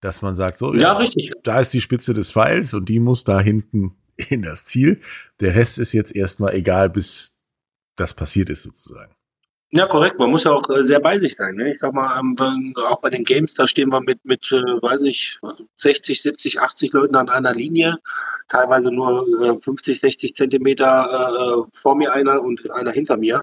dass 0.00 0.22
man 0.22 0.34
sagt, 0.34 0.58
so, 0.58 0.72
ja, 0.72 0.80
ja, 0.80 0.92
richtig. 0.94 1.32
da 1.42 1.60
ist 1.60 1.72
die 1.72 1.80
Spitze 1.80 2.14
des 2.14 2.32
Pfeils 2.32 2.74
und 2.74 2.88
die 2.88 3.00
muss 3.00 3.24
da 3.24 3.40
hinten 3.40 3.96
in 4.16 4.42
das 4.42 4.64
Ziel. 4.64 5.00
Der 5.40 5.54
Rest 5.54 5.78
ist 5.78 5.92
jetzt 5.92 6.14
erstmal 6.14 6.54
egal, 6.54 6.90
bis 6.90 7.38
das 7.96 8.14
passiert 8.14 8.50
ist 8.50 8.62
sozusagen. 8.62 9.14
Ja, 9.76 9.86
korrekt. 9.86 10.20
Man 10.20 10.30
muss 10.30 10.44
ja 10.44 10.52
auch 10.52 10.68
äh, 10.70 10.84
sehr 10.84 11.00
bei 11.00 11.18
sich 11.18 11.34
sein. 11.34 11.56
Ne? 11.56 11.72
Ich 11.72 11.80
sag 11.80 11.92
mal, 11.92 12.16
ähm, 12.20 12.74
auch 12.76 13.00
bei 13.00 13.10
den 13.10 13.24
Games, 13.24 13.54
da 13.54 13.66
stehen 13.66 13.88
wir 13.88 14.00
mit, 14.00 14.24
mit 14.24 14.52
äh, 14.52 14.56
weiß 14.56 15.02
ich, 15.02 15.40
60, 15.78 16.22
70, 16.22 16.60
80 16.60 16.92
Leuten 16.92 17.16
an 17.16 17.28
einer 17.28 17.52
Linie. 17.52 17.96
Teilweise 18.48 18.92
nur 18.92 19.26
äh, 19.42 19.60
50, 19.60 19.98
60 19.98 20.36
Zentimeter 20.36 21.66
äh, 21.66 21.76
vor 21.76 21.96
mir 21.96 22.12
einer 22.12 22.40
und 22.40 22.70
einer 22.70 22.92
hinter 22.92 23.16
mir. 23.16 23.42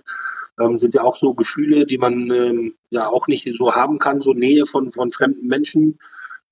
Ähm, 0.57 0.79
sind 0.79 0.95
ja 0.95 1.03
auch 1.03 1.17
so 1.17 1.33
Gefühle, 1.33 1.85
die 1.85 1.97
man 1.97 2.31
ähm, 2.31 2.75
ja 2.91 3.09
auch 3.09 3.27
nicht 3.27 3.53
so 3.53 3.75
haben 3.75 3.99
kann, 3.99 4.21
so 4.21 4.31
Nähe 4.31 4.65
von, 4.65 4.89
von 4.89 5.11
fremden 5.11 5.47
Menschen. 5.47 5.99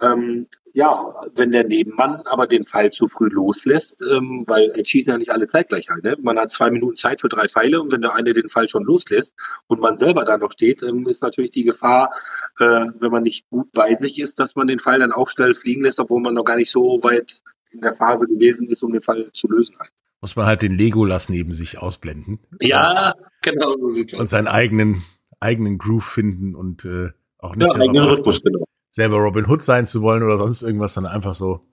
Ähm, 0.01 0.47
ja, 0.73 1.13
wenn 1.35 1.51
der 1.51 1.65
Nebenmann 1.65 2.21
aber 2.25 2.47
den 2.47 2.63
Pfeil 2.63 2.91
zu 2.91 3.07
früh 3.07 3.29
loslässt, 3.29 4.01
ähm, 4.01 4.43
weil 4.47 4.69
er 4.69 4.85
schießt 4.85 5.07
ja 5.07 5.17
nicht 5.17 5.31
alle 5.31 5.47
zeitgleich 5.47 5.89
halt. 5.89 6.03
Ne? 6.03 6.15
Man 6.21 6.37
hat 6.37 6.51
zwei 6.51 6.69
Minuten 6.69 6.95
Zeit 6.95 7.21
für 7.21 7.29
drei 7.29 7.47
Pfeile 7.47 7.81
und 7.81 7.91
wenn 7.91 8.01
der 8.01 8.13
eine 8.13 8.33
den 8.33 8.49
Pfeil 8.49 8.69
schon 8.69 8.83
loslässt 8.83 9.33
und 9.67 9.81
man 9.81 9.97
selber 9.97 10.23
da 10.25 10.37
noch 10.37 10.51
steht, 10.51 10.83
ähm, 10.83 11.05
ist 11.07 11.21
natürlich 11.21 11.51
die 11.51 11.63
Gefahr, 11.63 12.11
äh, 12.59 12.85
wenn 12.99 13.11
man 13.11 13.23
nicht 13.23 13.49
gut 13.49 13.71
bei 13.71 13.95
sich 13.95 14.19
ist, 14.19 14.39
dass 14.39 14.55
man 14.55 14.67
den 14.67 14.79
Fall 14.79 14.99
dann 14.99 15.11
auch 15.11 15.29
schnell 15.29 15.53
fliegen 15.53 15.83
lässt, 15.83 15.99
obwohl 15.99 16.21
man 16.21 16.33
noch 16.33 16.45
gar 16.45 16.55
nicht 16.55 16.71
so 16.71 16.99
weit 17.03 17.41
in 17.71 17.81
der 17.81 17.93
Phase 17.93 18.25
gewesen 18.25 18.67
ist, 18.67 18.83
um 18.83 18.93
den 18.93 19.01
Fall 19.01 19.29
zu 19.33 19.47
lösen. 19.47 19.75
Halt. 19.79 19.91
Muss 20.21 20.35
man 20.35 20.45
halt 20.45 20.61
den 20.61 20.77
Legolas 20.77 21.29
neben 21.29 21.53
sich 21.53 21.77
ausblenden. 21.77 22.39
Ja, 22.61 23.13
genau. 23.41 23.75
So 23.87 24.17
Und 24.17 24.27
seinen 24.27 24.47
eigenen, 24.47 25.03
eigenen 25.39 25.77
Groove 25.77 26.05
finden 26.05 26.55
und 26.55 26.85
äh, 26.85 27.09
auch 27.37 27.55
nicht 27.55 27.73
Ja, 27.73 27.81
eigenen 27.81 28.03
Rhythmus, 28.03 28.41
genau. 28.41 28.65
Selber 28.89 29.17
Robin 29.17 29.47
Hood 29.47 29.63
sein 29.63 29.85
zu 29.85 30.01
wollen 30.01 30.23
oder 30.23 30.37
sonst 30.37 30.61
irgendwas, 30.61 30.93
sondern 30.93 31.13
einfach 31.13 31.35
so 31.35 31.65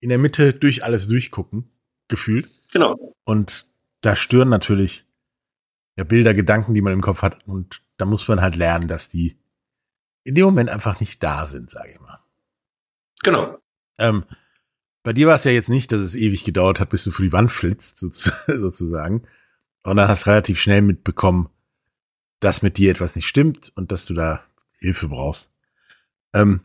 in 0.00 0.08
der 0.08 0.18
Mitte 0.18 0.52
durch 0.54 0.84
alles 0.84 1.06
durchgucken, 1.08 1.70
gefühlt. 2.08 2.48
Genau. 2.72 3.14
Und 3.24 3.68
da 4.00 4.16
stören 4.16 4.48
natürlich 4.48 5.04
ja, 5.96 6.04
Bilder, 6.04 6.32
Gedanken, 6.32 6.74
die 6.74 6.80
man 6.80 6.92
im 6.92 7.00
Kopf 7.00 7.22
hat. 7.22 7.46
Und 7.46 7.82
da 7.96 8.04
muss 8.04 8.28
man 8.28 8.40
halt 8.40 8.54
lernen, 8.56 8.86
dass 8.88 9.08
die 9.08 9.36
in 10.22 10.34
dem 10.34 10.44
Moment 10.44 10.70
einfach 10.70 11.00
nicht 11.00 11.22
da 11.22 11.44
sind, 11.46 11.70
sage 11.70 11.92
ich 11.92 12.00
mal. 12.00 12.18
Genau. 13.22 13.58
Ähm, 13.98 14.24
bei 15.02 15.12
dir 15.12 15.26
war 15.26 15.34
es 15.34 15.44
ja 15.44 15.50
jetzt 15.50 15.68
nicht, 15.68 15.90
dass 15.90 16.00
es 16.00 16.14
ewig 16.14 16.44
gedauert 16.44 16.80
hat, 16.80 16.90
bis 16.90 17.04
du 17.04 17.10
vor 17.10 17.24
die 17.24 17.32
Wand 17.32 17.50
flitzt, 17.50 17.98
sozu- 18.02 18.30
sozusagen. 18.46 19.26
Und 19.82 19.96
dann 19.96 20.08
hast 20.08 20.26
du 20.26 20.30
relativ 20.30 20.60
schnell 20.60 20.82
mitbekommen, 20.82 21.48
dass 22.40 22.62
mit 22.62 22.76
dir 22.78 22.90
etwas 22.90 23.16
nicht 23.16 23.26
stimmt 23.26 23.72
und 23.74 23.90
dass 23.90 24.06
du 24.06 24.14
da 24.14 24.42
Hilfe 24.78 25.08
brauchst. 25.08 25.50
Ähm, 26.34 26.60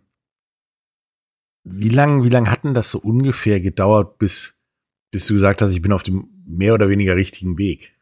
wie 1.63 1.89
lang, 1.89 2.23
wie 2.23 2.29
lang 2.29 2.51
hat 2.51 2.63
denn 2.63 2.73
das 2.73 2.91
so 2.91 2.99
ungefähr 2.99 3.59
gedauert, 3.61 4.17
bis, 4.17 4.55
bis 5.11 5.27
du 5.27 5.33
gesagt 5.33 5.61
hast, 5.61 5.73
ich 5.73 5.81
bin 5.81 5.93
auf 5.93 6.03
dem 6.03 6.29
mehr 6.45 6.73
oder 6.73 6.89
weniger 6.89 7.15
richtigen 7.15 7.57
Weg? 7.57 7.95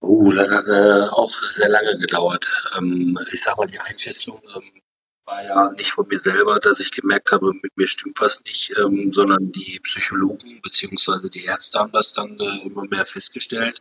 Oh, 0.00 0.32
das 0.32 0.50
hat 0.50 0.66
äh, 0.66 1.08
auch 1.10 1.30
sehr 1.30 1.68
lange 1.68 1.98
gedauert. 1.98 2.52
Ähm, 2.76 3.18
ich 3.32 3.42
sag 3.42 3.56
mal, 3.56 3.66
die 3.66 3.78
Einschätzung 3.78 4.40
ähm, 4.54 4.82
war 5.24 5.44
ja 5.44 5.70
nicht 5.72 5.92
von 5.92 6.06
mir 6.08 6.18
selber, 6.18 6.58
dass 6.58 6.80
ich 6.80 6.90
gemerkt 6.90 7.30
habe, 7.30 7.52
mit 7.62 7.76
mir 7.76 7.86
stimmt 7.86 8.20
was 8.20 8.42
nicht, 8.44 8.74
ähm, 8.78 9.12
sondern 9.12 9.52
die 9.52 9.80
Psychologen 9.80 10.60
beziehungsweise 10.62 11.30
die 11.30 11.44
Ärzte 11.44 11.78
haben 11.78 11.92
das 11.92 12.12
dann 12.12 12.38
äh, 12.40 12.66
immer 12.66 12.84
mehr 12.84 13.04
festgestellt. 13.04 13.80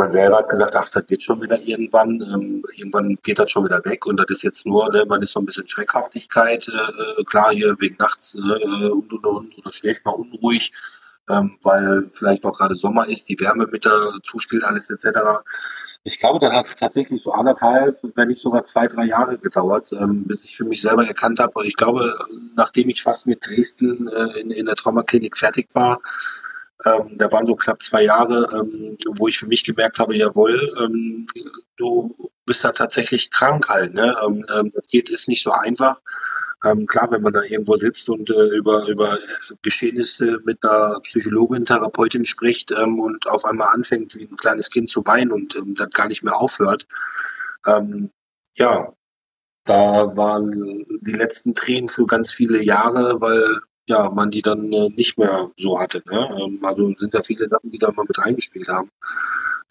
Man 0.00 0.10
selber 0.10 0.38
hat 0.38 0.48
gesagt, 0.48 0.74
ach, 0.76 0.88
das 0.88 1.10
wird 1.10 1.22
schon 1.22 1.42
wieder 1.42 1.60
irgendwann, 1.60 2.22
ähm, 2.22 2.64
irgendwann 2.74 3.18
geht 3.22 3.38
das 3.38 3.50
schon 3.50 3.66
wieder 3.66 3.84
weg 3.84 4.06
und 4.06 4.16
das 4.16 4.30
ist 4.30 4.42
jetzt 4.42 4.64
nur, 4.64 4.90
ne, 4.90 5.04
man 5.06 5.20
ist 5.20 5.34
so 5.34 5.40
ein 5.40 5.44
bisschen 5.44 5.68
Schreckhaftigkeit, 5.68 6.68
äh, 6.68 7.22
klar 7.24 7.50
hier 7.52 7.76
wegen 7.80 7.96
nachts 7.98 8.34
äh, 8.34 8.86
und 8.88 9.12
und 9.12 9.26
und 9.26 9.58
oder 9.58 9.70
schläft 9.72 10.06
mal 10.06 10.12
unruhig, 10.12 10.72
ähm, 11.28 11.58
weil 11.62 12.08
vielleicht 12.12 12.46
auch 12.46 12.56
gerade 12.56 12.76
Sommer 12.76 13.08
ist, 13.08 13.28
die 13.28 13.38
Wärme 13.40 13.66
mit 13.70 13.84
dazu 13.84 14.38
spielt, 14.38 14.64
alles 14.64 14.88
etc. 14.88 15.18
Ich 16.02 16.18
glaube, 16.18 16.38
das 16.40 16.50
hat 16.50 16.78
tatsächlich 16.78 17.22
so 17.22 17.32
anderthalb, 17.32 17.98
wenn 18.14 18.28
nicht 18.28 18.40
sogar 18.40 18.64
zwei, 18.64 18.86
drei 18.86 19.04
Jahre 19.04 19.36
gedauert, 19.36 19.92
ähm, 19.92 20.24
bis 20.24 20.44
ich 20.46 20.56
für 20.56 20.64
mich 20.64 20.80
selber 20.80 21.06
erkannt 21.06 21.40
habe. 21.40 21.66
Ich 21.66 21.76
glaube, 21.76 22.16
nachdem 22.56 22.88
ich 22.88 23.02
fast 23.02 23.26
mit 23.26 23.46
Dresden 23.46 24.08
äh, 24.08 24.40
in, 24.40 24.50
in 24.50 24.64
der 24.64 24.76
Traumaklinik 24.76 25.36
fertig 25.36 25.68
war, 25.74 26.00
ähm, 26.84 27.16
da 27.18 27.30
waren 27.32 27.46
so 27.46 27.56
knapp 27.56 27.82
zwei 27.82 28.04
Jahre, 28.04 28.48
ähm, 28.54 28.96
wo 29.16 29.28
ich 29.28 29.38
für 29.38 29.46
mich 29.46 29.64
gemerkt 29.64 29.98
habe, 29.98 30.16
jawohl, 30.16 30.74
ähm, 30.82 31.24
du 31.76 32.14
bist 32.46 32.64
da 32.64 32.72
tatsächlich 32.72 33.30
krank 33.30 33.68
halt. 33.68 33.94
Ne? 33.94 34.16
Ähm, 34.24 34.46
ähm, 34.54 34.70
das 34.72 34.86
geht 34.86 35.10
ist 35.10 35.28
nicht 35.28 35.42
so 35.42 35.52
einfach. 35.52 36.00
Ähm, 36.64 36.86
klar, 36.86 37.10
wenn 37.10 37.22
man 37.22 37.32
da 37.32 37.42
irgendwo 37.42 37.76
sitzt 37.76 38.08
und 38.10 38.30
äh, 38.30 38.56
über, 38.56 38.86
über 38.88 39.18
Geschehnisse 39.62 40.40
mit 40.44 40.62
einer 40.62 41.00
Psychologin, 41.00 41.64
Therapeutin 41.64 42.26
spricht 42.26 42.72
und 42.72 43.26
auf 43.28 43.44
einmal 43.44 43.68
anfängt, 43.74 44.14
wie 44.14 44.24
ein 44.24 44.36
kleines 44.36 44.70
Kind 44.70 44.88
zu 44.88 45.06
weinen 45.06 45.32
und 45.32 45.54
dann 45.54 45.90
gar 45.90 46.08
nicht 46.08 46.22
mehr 46.22 46.36
aufhört. 46.36 46.86
Ja, 48.54 48.92
da 49.64 50.16
waren 50.16 50.84
die 51.00 51.12
letzten 51.12 51.54
Tränen 51.54 51.88
für 51.88 52.06
ganz 52.06 52.30
viele 52.30 52.62
Jahre, 52.62 53.20
weil 53.20 53.60
ja, 53.86 54.10
man 54.10 54.30
die 54.30 54.42
dann 54.42 54.72
äh, 54.72 54.88
nicht 54.90 55.18
mehr 55.18 55.50
so 55.56 55.80
hatte. 55.80 56.02
Ne? 56.06 56.28
Ähm, 56.40 56.64
also 56.64 56.92
sind 56.96 57.14
da 57.14 57.22
viele 57.22 57.48
Sachen, 57.48 57.70
die 57.70 57.78
da 57.78 57.90
mal 57.92 58.04
mit 58.06 58.18
reingespielt 58.18 58.68
haben. 58.68 58.90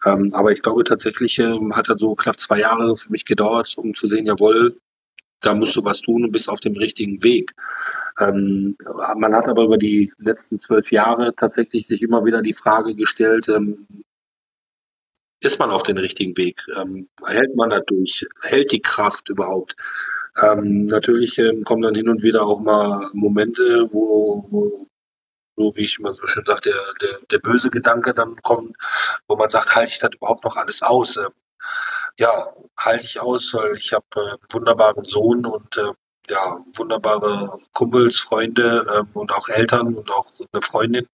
Ähm, 0.04 0.30
aber 0.32 0.52
ich 0.52 0.62
glaube 0.62 0.84
tatsächlich 0.84 1.38
ähm, 1.38 1.76
hat 1.76 1.88
das 1.88 2.00
so 2.00 2.14
knapp 2.14 2.40
zwei 2.40 2.60
Jahre 2.60 2.96
für 2.96 3.10
mich 3.10 3.24
gedauert, 3.24 3.74
um 3.76 3.94
zu 3.94 4.06
sehen, 4.06 4.26
jawohl, 4.26 4.78
da 5.40 5.54
musst 5.54 5.76
du 5.76 5.84
was 5.84 6.00
tun 6.00 6.24
und 6.24 6.32
bist 6.32 6.48
auf 6.48 6.60
dem 6.60 6.74
richtigen 6.74 7.22
Weg. 7.22 7.54
Ähm, 8.18 8.76
man 9.16 9.34
hat 9.34 9.48
aber 9.48 9.64
über 9.64 9.78
die 9.78 10.12
letzten 10.18 10.58
zwölf 10.58 10.92
Jahre 10.92 11.34
tatsächlich 11.34 11.86
sich 11.86 12.02
immer 12.02 12.24
wieder 12.24 12.42
die 12.42 12.52
Frage 12.52 12.94
gestellt, 12.94 13.48
ähm, 13.48 13.86
ist 15.42 15.58
man 15.58 15.70
auf 15.70 15.82
den 15.82 15.96
richtigen 15.96 16.36
Weg? 16.36 16.62
Ähm, 16.76 17.08
hält 17.26 17.56
man 17.56 17.70
das 17.70 17.82
durch? 17.86 18.26
Hält 18.42 18.72
die 18.72 18.82
Kraft 18.82 19.30
überhaupt? 19.30 19.74
Ähm, 20.42 20.86
natürlich 20.86 21.38
ähm, 21.38 21.64
kommen 21.64 21.82
dann 21.82 21.94
hin 21.94 22.08
und 22.08 22.22
wieder 22.22 22.46
auch 22.46 22.60
mal 22.60 23.10
Momente, 23.12 23.88
wo, 23.92 24.86
so 25.56 25.72
wie 25.76 25.84
ich 25.84 25.98
immer 25.98 26.14
so 26.14 26.26
schön 26.26 26.44
sage, 26.46 26.62
der, 26.62 26.74
der, 27.00 27.18
der 27.30 27.38
böse 27.38 27.70
Gedanke 27.70 28.14
dann 28.14 28.36
kommt, 28.42 28.76
wo 29.28 29.36
man 29.36 29.50
sagt, 29.50 29.74
halte 29.74 29.92
ich 29.92 29.98
das 29.98 30.14
überhaupt 30.14 30.44
noch 30.44 30.56
alles 30.56 30.82
aus? 30.82 31.16
Ähm, 31.16 31.30
ja, 32.18 32.54
halte 32.76 33.04
ich 33.04 33.20
aus, 33.20 33.54
weil 33.54 33.76
ich 33.76 33.92
habe 33.92 34.04
äh, 34.16 34.20
einen 34.20 34.38
wunderbaren 34.52 35.04
Sohn 35.04 35.46
und 35.46 35.76
äh, 35.76 35.92
ja, 36.28 36.64
wunderbare 36.76 37.58
Kumpels, 37.72 38.20
Freunde 38.20 38.86
ähm, 38.96 39.08
und 39.14 39.32
auch 39.32 39.48
Eltern 39.48 39.94
und 39.96 40.10
auch 40.10 40.26
eine 40.52 40.62
Freundin, 40.62 41.06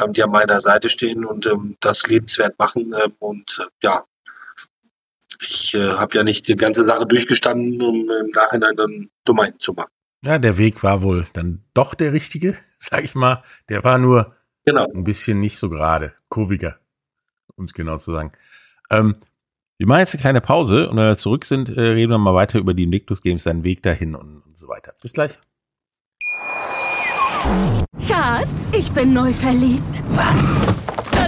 ähm, 0.00 0.12
die 0.12 0.22
an 0.22 0.30
meiner 0.30 0.60
Seite 0.60 0.88
stehen 0.88 1.24
und 1.24 1.46
ähm, 1.46 1.76
das 1.80 2.06
lebenswert 2.06 2.58
machen. 2.58 2.94
Ähm, 2.94 3.14
und 3.18 3.60
äh, 3.60 3.66
ja, 3.82 4.04
ich 5.40 5.74
äh, 5.74 5.90
habe 5.94 6.16
ja 6.16 6.22
nicht 6.22 6.48
die 6.48 6.56
ganze 6.56 6.84
Sache 6.84 7.06
durchgestanden, 7.06 7.80
um 7.82 8.08
im 8.10 8.30
Nachhinein 8.30 8.76
dann 8.76 9.10
Dummheiten 9.24 9.60
zu 9.60 9.72
machen. 9.72 9.90
Ja, 10.24 10.38
der 10.38 10.56
Weg 10.56 10.82
war 10.82 11.02
wohl 11.02 11.26
dann 11.34 11.64
doch 11.74 11.94
der 11.94 12.12
richtige, 12.12 12.56
sag 12.78 13.04
ich 13.04 13.14
mal. 13.14 13.42
Der 13.68 13.84
war 13.84 13.98
nur 13.98 14.34
Genau. 14.64 14.86
ein 14.94 15.04
bisschen 15.04 15.40
nicht 15.40 15.58
so 15.58 15.68
gerade, 15.68 16.14
kurviger, 16.30 16.78
um 17.56 17.66
es 17.66 17.74
genau 17.74 17.98
zu 17.98 18.12
sagen. 18.12 18.32
Ähm, 18.90 19.16
wir 19.76 19.86
machen 19.86 20.00
jetzt 20.00 20.14
eine 20.14 20.20
kleine 20.22 20.40
Pause 20.40 20.88
und 20.88 20.96
wenn 20.96 21.04
wir 21.08 21.18
zurück 21.18 21.44
sind, 21.44 21.68
äh, 21.68 21.80
reden 21.80 22.12
wir 22.12 22.18
mal 22.18 22.34
weiter 22.34 22.58
über 22.58 22.72
die 22.72 22.84
Invictus 22.84 23.20
Games, 23.20 23.42
seinen 23.42 23.64
Weg 23.64 23.82
dahin 23.82 24.14
und, 24.14 24.40
und 24.42 24.56
so 24.56 24.68
weiter. 24.68 24.94
Bis 25.02 25.12
gleich. 25.12 25.38
Schatz, 28.06 28.72
ich 28.72 28.90
bin 28.92 29.12
neu 29.12 29.32
verliebt. 29.32 30.02
Was? 30.12 30.56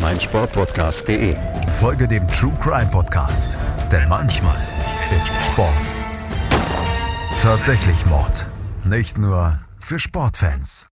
meinsportpodcast.de. 0.00 1.36
Folge 1.78 2.08
dem 2.08 2.26
True 2.28 2.56
Crime 2.60 2.90
Podcast, 2.90 3.56
denn 3.90 4.08
manchmal 4.08 4.58
ist 5.18 5.34
Sport 5.44 5.94
tatsächlich 7.46 8.04
Mord. 8.06 8.44
Nicht 8.84 9.18
nur 9.18 9.60
für 9.78 10.00
Sportfans. 10.00 10.88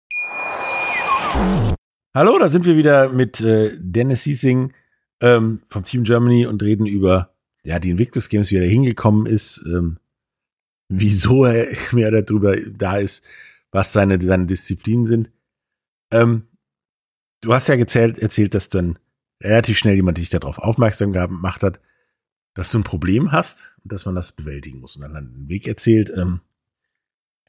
Hallo, 2.14 2.38
da 2.38 2.48
sind 2.48 2.66
wir 2.66 2.78
wieder 2.78 3.10
mit 3.10 3.42
äh, 3.42 3.76
Dennis 3.80 4.22
Siesing 4.22 4.72
ähm, 5.20 5.62
vom 5.68 5.82
Team 5.82 6.04
Germany 6.04 6.46
und 6.46 6.62
reden 6.62 6.86
über 6.86 7.34
ja 7.66 7.80
die 7.80 7.90
Invictus 7.90 8.30
Games, 8.30 8.52
wie 8.52 8.58
er 8.58 8.62
da 8.62 8.68
hingekommen 8.68 9.26
ist, 9.26 9.64
ähm, 9.66 9.98
wieso 10.90 11.46
er 11.46 11.76
mehr 11.92 12.12
darüber 12.12 12.56
da 12.56 12.98
ist, 12.98 13.26
was 13.72 13.92
seine 13.92 14.22
seine 14.22 14.46
Disziplinen 14.46 15.08
sind. 15.08 15.32
Ähm, 16.12 16.44
du 17.44 17.54
hast 17.54 17.68
ja 17.68 17.76
gezählt, 17.76 18.18
erzählt, 18.20 18.54
dass 18.54 18.70
dann 18.70 18.98
relativ 19.42 19.78
schnell 19.78 19.96
jemand 19.96 20.18
dich 20.18 20.30
darauf 20.30 20.58
aufmerksam 20.58 21.14
gemacht 21.14 21.62
hat, 21.62 21.80
dass 22.54 22.72
du 22.72 22.80
ein 22.80 22.84
Problem 22.84 23.32
hast 23.32 23.76
und 23.84 23.92
dass 23.92 24.06
man 24.06 24.16
das 24.16 24.32
bewältigen 24.32 24.80
muss. 24.80 24.96
Und 24.96 25.04
dann 25.04 25.14
hat 25.14 25.24
einen 25.24 25.50
Weg 25.50 25.68
erzählt. 25.68 26.12
Ähm, 26.16 26.42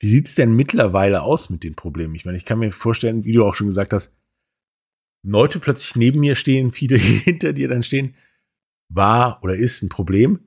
wie 0.01 0.09
sieht's 0.09 0.35
denn 0.35 0.55
mittlerweile 0.55 1.23
aus 1.23 1.51
mit 1.51 1.63
den 1.63 1.77
Problemen? 1.77 2.15
Ich 2.15 2.25
meine, 2.25 2.37
ich 2.37 2.45
kann 2.45 2.59
mir 2.59 2.73
vorstellen, 2.73 3.25
wie 3.25 3.33
du 3.33 3.45
auch 3.45 3.55
schon 3.55 3.69
gesagt 3.69 3.93
hast, 3.93 4.13
Leute 5.23 5.61
plötzlich 5.61 5.97
neben 5.97 6.21
mir 6.21 6.37
stehen, 6.37 6.73
viele 6.73 6.97
hinter 6.99 7.53
dir 7.53 7.69
dann 7.69 7.83
stehen, 7.83 8.15
war 8.89 9.43
oder 9.43 9.55
ist 9.55 9.83
ein 9.83 9.89
Problem. 9.89 10.41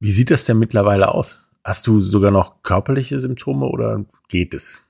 Wie 0.00 0.12
sieht 0.12 0.30
das 0.30 0.44
denn 0.44 0.58
mittlerweile 0.58 1.12
aus? 1.12 1.50
Hast 1.64 1.86
du 1.86 2.00
sogar 2.00 2.30
noch 2.30 2.62
körperliche 2.62 3.20
Symptome 3.20 3.66
oder 3.66 4.04
geht 4.28 4.54
es? 4.54 4.87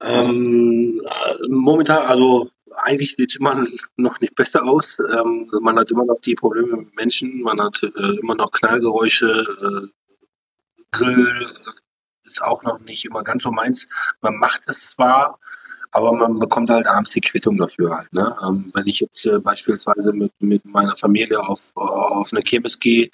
Ähm, 0.00 1.00
äh, 1.04 1.48
momentan, 1.48 2.06
also 2.06 2.50
eigentlich 2.76 3.16
sieht 3.16 3.30
es 3.30 3.36
immer 3.36 3.66
noch 3.96 4.20
nicht 4.20 4.34
besser 4.34 4.64
aus. 4.64 4.98
Ähm, 4.98 5.50
man 5.60 5.78
hat 5.78 5.90
immer 5.90 6.04
noch 6.04 6.20
die 6.20 6.34
Probleme 6.34 6.76
mit 6.76 6.94
Menschen, 6.96 7.42
man 7.42 7.60
hat 7.60 7.82
äh, 7.82 8.18
immer 8.20 8.34
noch 8.34 8.52
Knallgeräusche, 8.52 9.28
äh, 9.28 9.88
Grill 10.90 11.46
ist 12.24 12.42
auch 12.42 12.62
noch 12.62 12.80
nicht 12.80 13.04
immer 13.04 13.24
ganz 13.24 13.42
so 13.42 13.50
meins. 13.50 13.88
Man 14.20 14.36
macht 14.36 14.62
es 14.66 14.90
zwar, 14.90 15.38
aber 15.90 16.12
man 16.12 16.38
bekommt 16.38 16.70
halt 16.70 16.86
abends 16.86 17.10
die 17.10 17.20
Quittung 17.20 17.56
dafür 17.56 17.96
halt. 17.96 18.12
Ne? 18.12 18.34
Ähm, 18.46 18.70
wenn 18.74 18.86
ich 18.86 19.00
jetzt 19.00 19.26
äh, 19.26 19.38
beispielsweise 19.38 20.12
mit, 20.12 20.32
mit 20.40 20.64
meiner 20.64 20.96
Familie 20.96 21.40
auf, 21.40 21.72
auf 21.74 22.32
eine 22.32 22.42
Kirmes 22.42 22.78
gehe, 22.78 23.10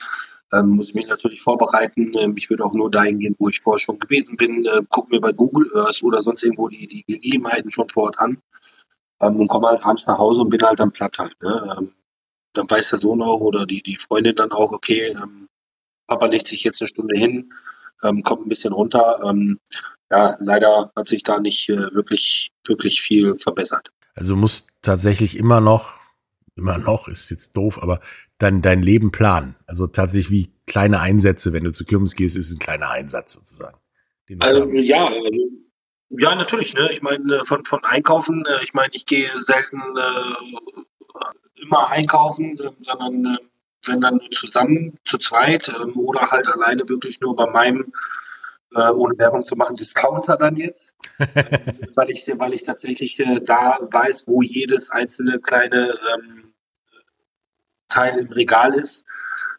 ähm, 0.55 0.71
muss 0.71 0.89
ich 0.89 0.95
mich 0.95 1.09
natürlich 1.09 1.43
vorbereiten. 1.43 2.13
Ähm, 2.17 2.35
ich 2.37 2.49
würde 2.51 2.65
auch 2.65 2.73
nur 2.73 2.91
dahin 2.91 3.19
gehen, 3.19 3.37
wo 3.39 3.49
ich 3.49 3.61
vorher 3.61 3.81
schon 3.81 3.99
gewesen 3.99 4.37
bin. 4.37 4.65
Äh, 4.65 4.83
gucke 4.89 5.11
mir 5.11 5.21
bei 5.21 5.33
Google 5.33 5.71
Earth 5.75 6.03
oder 6.03 6.23
sonst 6.23 6.43
irgendwo 6.43 6.69
die, 6.69 6.87
die 6.87 7.05
Gegebenheiten 7.07 7.71
schon 7.71 7.89
vor 7.89 8.05
Ort 8.05 8.19
an 8.19 8.39
ähm, 9.21 9.37
und 9.41 9.49
komme 9.49 9.69
halt 9.69 9.85
abends 9.85 10.07
nach 10.07 10.19
Hause 10.19 10.43
und 10.43 10.51
bin 10.51 10.63
halt 10.63 10.81
am 10.81 10.93
Platt 10.93 11.19
halt. 11.19 11.35
Ne? 11.43 11.77
Ähm, 11.79 11.93
dann 12.53 12.71
weiß 12.71 12.91
der 12.91 13.01
Sohn 13.01 13.23
auch 13.23 13.41
oder 13.41 13.67
die, 13.67 13.83
die 13.83 13.97
Freundin 13.97 14.37
dann 14.37 14.53
auch, 14.53 14.73
okay, 14.73 15.09
ähm, 15.09 15.49
Papa 16.07 16.27
legt 16.27 16.49
sich 16.49 16.63
jetzt 16.63 16.81
eine 16.81 16.89
Stunde 16.89 17.19
hin, 17.19 17.53
ähm, 18.03 18.23
kommt 18.23 18.47
ein 18.47 18.49
bisschen 18.49 18.73
runter. 18.73 19.21
Ähm, 19.25 19.59
ja, 20.11 20.37
leider 20.41 20.93
hat 20.95 21.09
sich 21.09 21.25
da 21.25 21.41
nicht 21.41 21.69
äh, 21.69 21.93
wirklich, 21.95 22.53
wirklich 22.67 23.01
viel 23.01 23.37
verbessert. 23.39 23.91
Also 24.15 24.37
muss 24.37 24.69
tatsächlich 24.83 25.37
immer 25.37 25.61
noch, 25.61 25.99
immer 26.57 26.79
noch, 26.79 27.09
ist 27.09 27.31
jetzt 27.31 27.57
doof, 27.57 27.83
aber 27.83 28.01
dann 28.39 28.63
dein 28.63 28.83
Leben 28.83 29.13
planen. 29.13 29.57
Also 29.67 29.87
tatsächlich 29.87 30.31
wie 30.31 30.53
kleine 30.67 31.01
Einsätze, 31.01 31.53
wenn 31.53 31.65
du 31.65 31.73
zu 31.73 31.85
Kirmes 31.85 32.15
gehst, 32.15 32.37
ist 32.37 32.53
ein 32.53 32.59
kleiner 32.59 32.91
Einsatz 32.91 33.35
sozusagen. 33.35 33.79
Also, 34.41 34.71
ja, 34.73 35.07
also, 35.07 35.29
ja, 36.11 36.35
natürlich. 36.35 36.75
Ne? 36.75 36.91
Ich 36.93 37.03
meine, 37.03 37.35
äh, 37.35 37.45
von, 37.45 37.65
von 37.65 37.85
Einkaufen, 37.85 38.45
äh, 38.47 38.63
ich 38.63 38.73
meine, 38.73 38.91
ich 38.93 39.07
gehe 39.07 39.29
selten 39.47 39.81
äh, 39.97 41.63
immer 41.63 41.89
einkaufen, 41.89 42.59
äh, 42.59 42.71
sondern 42.85 43.39
wenn 43.87 44.01
dann 44.01 44.17
nur 44.17 44.31
zusammen, 44.31 44.99
zu 45.05 45.19
zweit 45.19 45.69
äh, 45.69 45.73
oder 45.73 46.31
halt 46.31 46.47
alleine 46.49 46.89
wirklich 46.89 47.21
nur 47.21 47.37
bei 47.37 47.47
meinem, 47.47 47.93
äh, 48.75 48.91
ohne 48.91 49.19
Werbung 49.19 49.45
zu 49.45 49.57
machen, 49.57 49.77
Discounter 49.77 50.37
dann 50.37 50.57
jetzt. 50.57 50.97
weil, 51.95 52.11
ich, 52.11 52.27
weil 52.39 52.55
ich 52.55 52.65
tatsächlich 52.65 53.19
äh, 53.21 53.41
da 53.41 53.79
weiß, 53.81 54.27
wo 54.27 54.43
jedes 54.43 54.91
einzelne 54.91 55.39
kleine 55.41 55.95
ähm, 56.15 56.53
Teil 57.89 58.19
im 58.19 58.33
Regal 58.33 58.75
ist. 58.75 59.05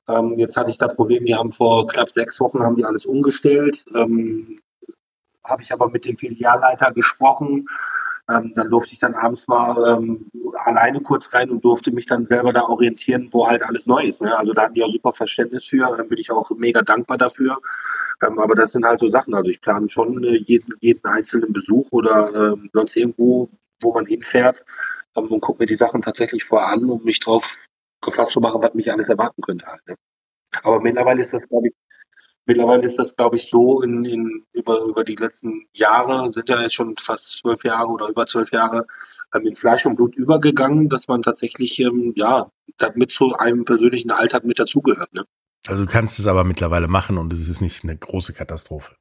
Ähm, 0.07 0.35
jetzt 0.37 0.57
hatte 0.57 0.69
ich 0.69 0.77
da 0.77 0.87
Problem, 0.87 1.25
die 1.25 1.35
haben 1.35 1.51
vor 1.51 1.87
knapp 1.87 2.11
sechs 2.11 2.39
Wochen 2.39 2.61
haben 2.61 2.75
die 2.75 2.85
alles 2.85 3.05
umgestellt. 3.05 3.85
Ähm, 3.95 4.59
Habe 5.43 5.63
ich 5.63 5.71
aber 5.71 5.89
mit 5.89 6.05
dem 6.05 6.17
Filialleiter 6.17 6.91
gesprochen. 6.91 7.67
Ähm, 8.27 8.53
dann 8.55 8.69
durfte 8.69 8.93
ich 8.93 8.99
dann 8.99 9.13
abends 9.13 9.47
mal 9.47 9.97
ähm, 9.97 10.31
alleine 10.63 10.99
kurz 11.01 11.31
rein 11.33 11.51
und 11.51 11.63
durfte 11.63 11.91
mich 11.91 12.07
dann 12.07 12.25
selber 12.25 12.53
da 12.53 12.63
orientieren, 12.63 13.29
wo 13.31 13.47
halt 13.47 13.61
alles 13.61 13.85
neu 13.85 14.01
ist. 14.01 14.21
Ne? 14.21 14.35
Also 14.35 14.53
da 14.53 14.63
hatten 14.63 14.73
die 14.73 14.83
auch 14.83 14.91
super 14.91 15.11
Verständnis 15.11 15.65
für, 15.65 16.03
bin 16.03 16.17
ich 16.17 16.31
auch 16.31 16.49
mega 16.51 16.81
dankbar 16.81 17.19
dafür. 17.19 17.59
Ähm, 18.25 18.39
aber 18.39 18.55
das 18.55 18.71
sind 18.71 18.85
halt 18.85 18.99
so 18.99 19.07
Sachen. 19.07 19.35
Also 19.35 19.51
ich 19.51 19.61
plane 19.61 19.89
schon 19.89 20.23
äh, 20.23 20.37
jeden, 20.37 20.73
jeden 20.79 21.05
einzelnen 21.05 21.53
Besuch 21.53 21.87
oder 21.91 22.53
ähm, 22.53 22.69
sonst 22.73 22.95
irgendwo, 22.95 23.49
wo 23.81 23.93
man 23.93 24.07
hinfährt 24.07 24.63
ähm, 25.15 25.27
und 25.27 25.41
gucke 25.41 25.61
mir 25.61 25.67
die 25.67 25.75
Sachen 25.75 26.01
tatsächlich 26.01 26.43
vor 26.43 26.67
an, 26.67 26.85
um 26.85 27.03
mich 27.03 27.19
drauf 27.19 27.57
gefasst 28.01 28.31
zu 28.31 28.39
machen, 28.39 28.61
was 28.61 28.73
mich 28.73 28.91
alles 28.91 29.09
erwarten 29.09 29.41
könnte 29.41 29.67
halt. 29.67 29.87
Ne? 29.87 29.95
Aber 30.63 30.79
mittlerweile 30.79 31.21
ist 31.21 31.33
das, 31.33 31.47
glaube 31.47 31.67
ich, 31.67 31.73
mittlerweile 32.45 32.83
ist 32.83 32.97
das, 32.97 33.15
glaube 33.15 33.37
ich, 33.37 33.49
so 33.49 33.81
in, 33.81 34.05
in, 34.05 34.43
über, 34.53 34.81
über 34.81 35.03
die 35.03 35.15
letzten 35.15 35.67
Jahre, 35.73 36.31
sind 36.31 36.49
ja 36.49 36.61
jetzt 36.61 36.75
schon 36.75 36.95
fast 36.97 37.37
zwölf 37.37 37.63
Jahre 37.63 37.87
oder 37.87 38.07
über 38.07 38.25
zwölf 38.25 38.51
Jahre, 38.51 38.85
ähm, 39.33 39.45
in 39.45 39.55
Fleisch 39.55 39.85
und 39.85 39.95
Blut 39.95 40.15
übergegangen, 40.15 40.89
dass 40.89 41.07
man 41.07 41.21
tatsächlich, 41.21 41.79
ähm, 41.79 42.13
ja, 42.15 42.49
das 42.77 42.91
mit 42.95 43.11
zu 43.11 43.35
einem 43.35 43.65
persönlichen 43.65 44.11
Alltag 44.11 44.43
mit 44.43 44.59
dazugehört. 44.59 45.13
Ne? 45.13 45.25
Also 45.67 45.85
du 45.85 45.91
kannst 45.91 46.19
es 46.19 46.27
aber 46.27 46.43
mittlerweile 46.43 46.87
machen 46.87 47.17
und 47.17 47.33
es 47.33 47.49
ist 47.49 47.61
nicht 47.61 47.83
eine 47.83 47.97
große 47.97 48.33
Katastrophe. 48.33 48.95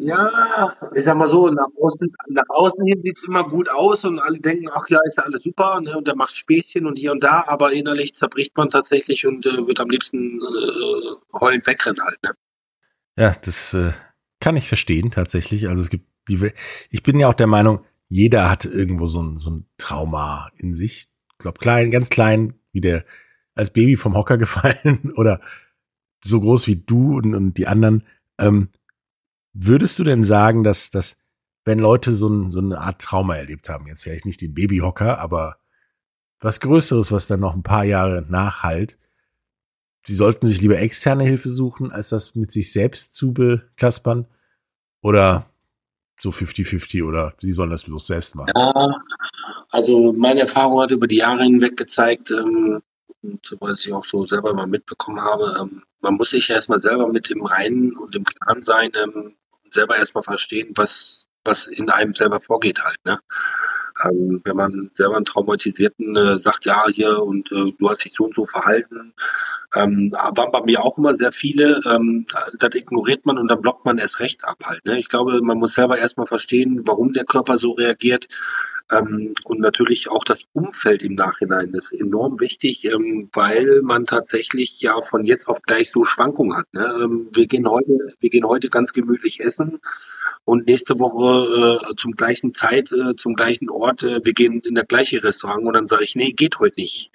Ja, 0.00 0.76
ich 0.94 1.02
sag 1.02 1.16
mal 1.16 1.26
so, 1.26 1.48
nach 1.48 1.66
außen, 1.76 2.14
nach 2.28 2.48
außen 2.48 2.84
hin 2.86 3.00
sieht's 3.02 3.26
immer 3.26 3.48
gut 3.48 3.68
aus 3.68 4.04
und 4.04 4.20
alle 4.20 4.38
denken, 4.38 4.68
ach 4.72 4.88
ja, 4.88 4.98
ist 5.04 5.16
ja 5.16 5.24
alles 5.24 5.42
super, 5.42 5.80
ne, 5.80 5.96
und 5.98 6.06
der 6.06 6.14
macht 6.14 6.36
Späßchen 6.36 6.86
und 6.86 6.96
hier 6.96 7.10
und 7.10 7.24
da, 7.24 7.44
aber 7.48 7.72
innerlich 7.72 8.14
zerbricht 8.14 8.56
man 8.56 8.70
tatsächlich 8.70 9.26
und 9.26 9.44
äh, 9.44 9.66
wird 9.66 9.80
am 9.80 9.90
liebsten 9.90 10.40
äh, 10.40 11.36
heulend 11.40 11.66
wegrennen 11.66 12.00
halt, 12.00 12.22
ne? 12.22 12.30
Ja, 13.16 13.34
das 13.42 13.74
äh, 13.74 13.90
kann 14.38 14.56
ich 14.56 14.68
verstehen, 14.68 15.10
tatsächlich. 15.10 15.68
Also 15.68 15.82
es 15.82 15.90
gibt 15.90 16.06
die, 16.28 16.52
ich 16.90 17.02
bin 17.02 17.18
ja 17.18 17.28
auch 17.28 17.34
der 17.34 17.48
Meinung, 17.48 17.84
jeder 18.08 18.48
hat 18.48 18.64
irgendwo 18.66 19.06
so 19.06 19.20
ein, 19.20 19.36
so 19.36 19.50
ein 19.50 19.66
Trauma 19.78 20.50
in 20.56 20.76
sich. 20.76 21.08
Ich 21.32 21.38
glaube, 21.38 21.58
klein, 21.58 21.90
ganz 21.90 22.08
klein, 22.08 22.54
wie 22.72 22.80
der 22.80 23.04
als 23.56 23.72
Baby 23.72 23.96
vom 23.96 24.14
Hocker 24.14 24.38
gefallen 24.38 25.12
oder 25.16 25.40
so 26.22 26.40
groß 26.40 26.68
wie 26.68 26.76
du 26.76 27.16
und, 27.16 27.34
und 27.34 27.54
die 27.54 27.66
anderen. 27.66 28.04
Ähm, 28.38 28.68
Würdest 29.52 29.98
du 29.98 30.04
denn 30.04 30.24
sagen, 30.24 30.64
dass, 30.64 30.90
dass 30.90 31.16
wenn 31.64 31.78
Leute 31.78 32.14
so, 32.14 32.28
ein, 32.28 32.50
so 32.50 32.60
eine 32.60 32.78
Art 32.78 33.00
Trauma 33.00 33.36
erlebt 33.36 33.68
haben, 33.68 33.86
jetzt 33.86 34.02
vielleicht 34.02 34.26
nicht 34.26 34.40
den 34.40 34.54
Babyhocker, 34.54 35.18
aber 35.18 35.58
was 36.40 36.60
Größeres, 36.60 37.12
was 37.12 37.26
dann 37.26 37.40
noch 37.40 37.54
ein 37.54 37.62
paar 37.62 37.84
Jahre 37.84 38.24
nachhalt, 38.28 38.98
sie 40.06 40.14
sollten 40.14 40.46
sich 40.46 40.60
lieber 40.60 40.78
externe 40.78 41.24
Hilfe 41.24 41.48
suchen, 41.48 41.92
als 41.92 42.10
das 42.10 42.34
mit 42.34 42.52
sich 42.52 42.72
selbst 42.72 43.14
zu 43.14 43.32
bekaspern? 43.32 44.26
Oder 45.02 45.46
so 46.18 46.30
50-50 46.30 47.04
oder 47.04 47.34
sie 47.38 47.52
sollen 47.52 47.70
das 47.70 47.84
bloß 47.84 48.06
selbst 48.06 48.34
machen? 48.34 48.50
Ja, 48.54 48.72
also 49.70 50.12
meine 50.12 50.40
Erfahrung 50.40 50.80
hat 50.80 50.90
über 50.90 51.06
die 51.06 51.18
Jahre 51.18 51.44
hinweg 51.44 51.76
gezeigt, 51.76 52.30
ähm, 52.30 52.82
was 53.60 53.84
ich 53.86 53.92
auch 53.92 54.04
so 54.04 54.24
selber 54.24 54.54
mal 54.54 54.66
mitbekommen 54.66 55.20
habe, 55.20 55.56
ähm, 55.60 55.82
man 56.00 56.14
muss 56.14 56.30
sich 56.30 56.50
erstmal 56.50 56.80
selber 56.80 57.08
mit 57.08 57.30
dem 57.30 57.44
Reinen 57.44 57.96
und 57.96 58.14
im 58.14 58.24
Klaren 58.24 58.62
sein, 58.62 58.92
ähm, 58.94 59.36
selber 59.70 59.96
erstmal 59.96 60.24
verstehen, 60.24 60.72
was, 60.76 61.26
was 61.44 61.66
in 61.66 61.90
einem 61.90 62.14
selber 62.14 62.40
vorgeht 62.40 62.82
halt, 62.82 62.98
ne? 63.04 63.18
Ähm, 64.04 64.40
wenn 64.44 64.56
man 64.56 64.90
selber 64.92 65.16
einen 65.16 65.24
Traumatisierten 65.24 66.16
äh, 66.16 66.38
sagt, 66.38 66.66
ja, 66.66 66.86
hier 66.88 67.20
und 67.20 67.50
äh, 67.50 67.72
du 67.76 67.90
hast 67.90 68.04
dich 68.04 68.12
so 68.12 68.26
und 68.26 68.34
so 68.34 68.44
verhalten, 68.44 69.12
ähm, 69.74 70.12
waren 70.12 70.52
bei 70.52 70.62
mir 70.62 70.84
auch 70.84 70.98
immer 70.98 71.16
sehr 71.16 71.32
viele, 71.32 71.80
ähm, 71.84 72.26
das 72.58 72.74
ignoriert 72.74 73.26
man 73.26 73.38
und 73.38 73.48
dann 73.48 73.60
blockt 73.60 73.84
man 73.84 73.98
erst 73.98 74.20
recht 74.20 74.44
ab 74.44 74.58
halt. 74.64 74.84
Ne? 74.84 74.98
Ich 74.98 75.08
glaube, 75.08 75.40
man 75.42 75.58
muss 75.58 75.74
selber 75.74 75.98
erstmal 75.98 76.26
verstehen, 76.26 76.82
warum 76.86 77.12
der 77.12 77.24
Körper 77.24 77.58
so 77.58 77.72
reagiert. 77.72 78.28
Ähm, 78.90 79.34
und 79.44 79.60
natürlich 79.60 80.10
auch 80.10 80.24
das 80.24 80.44
Umfeld 80.52 81.02
im 81.02 81.14
Nachhinein 81.14 81.74
ist 81.74 81.92
enorm 81.92 82.40
wichtig, 82.40 82.86
ähm, 82.86 83.28
weil 83.32 83.82
man 83.82 84.06
tatsächlich 84.06 84.80
ja 84.80 85.00
von 85.02 85.24
jetzt 85.24 85.46
auf 85.46 85.60
gleich 85.62 85.90
so 85.90 86.04
Schwankungen 86.04 86.56
hat. 86.56 86.66
Ne? 86.72 86.86
Ähm, 87.02 87.28
wir 87.32 87.46
gehen 87.46 87.68
heute, 87.68 87.98
wir 88.20 88.30
gehen 88.30 88.46
heute 88.46 88.70
ganz 88.70 88.92
gemütlich 88.92 89.40
essen 89.40 89.80
und 90.48 90.66
nächste 90.66 90.98
Woche 90.98 91.90
äh, 91.90 91.94
zum 91.96 92.12
gleichen 92.12 92.54
Zeit, 92.54 92.90
äh, 92.90 93.14
zum 93.16 93.34
gleichen 93.34 93.68
Ort, 93.68 94.02
äh, 94.02 94.24
wir 94.24 94.32
gehen 94.32 94.60
in 94.60 94.74
der 94.74 94.86
gleiche 94.86 95.22
Restaurant 95.22 95.66
und 95.66 95.74
dann 95.74 95.86
sage 95.86 96.04
ich, 96.04 96.16
nee, 96.16 96.32
geht 96.32 96.58
heute 96.58 96.80
nicht. 96.80 97.10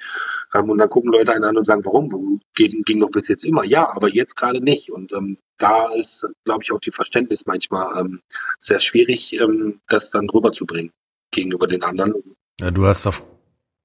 Ähm, 0.54 0.70
und 0.70 0.78
dann 0.78 0.90
gucken 0.90 1.12
Leute 1.12 1.34
einen 1.34 1.44
an 1.44 1.58
und 1.58 1.66
sagen, 1.66 1.84
warum? 1.84 2.42
Ging, 2.54 2.84
ging 2.84 3.00
doch 3.00 3.10
bis 3.10 3.28
jetzt 3.28 3.44
immer. 3.44 3.64
Ja, 3.64 3.90
aber 3.90 4.10
jetzt 4.10 4.36
gerade 4.36 4.62
nicht. 4.62 4.92
Und 4.92 5.14
ähm, 5.14 5.38
da 5.58 5.92
ist, 5.96 6.28
glaube 6.46 6.62
ich, 6.62 6.72
auch 6.72 6.80
die 6.80 6.92
Verständnis 6.92 7.48
manchmal 7.48 8.00
ähm, 8.00 8.22
sehr 8.60 8.80
schwierig, 8.80 9.34
ähm, 9.42 9.80
das 9.88 10.12
dann 10.12 10.30
rüberzubringen 10.30 10.92
gegenüber 11.34 11.68
den 11.68 11.84
anderen. 11.84 12.14
Ja, 12.60 12.72
du 12.72 12.86
hast 12.86 13.06
auf 13.08 13.24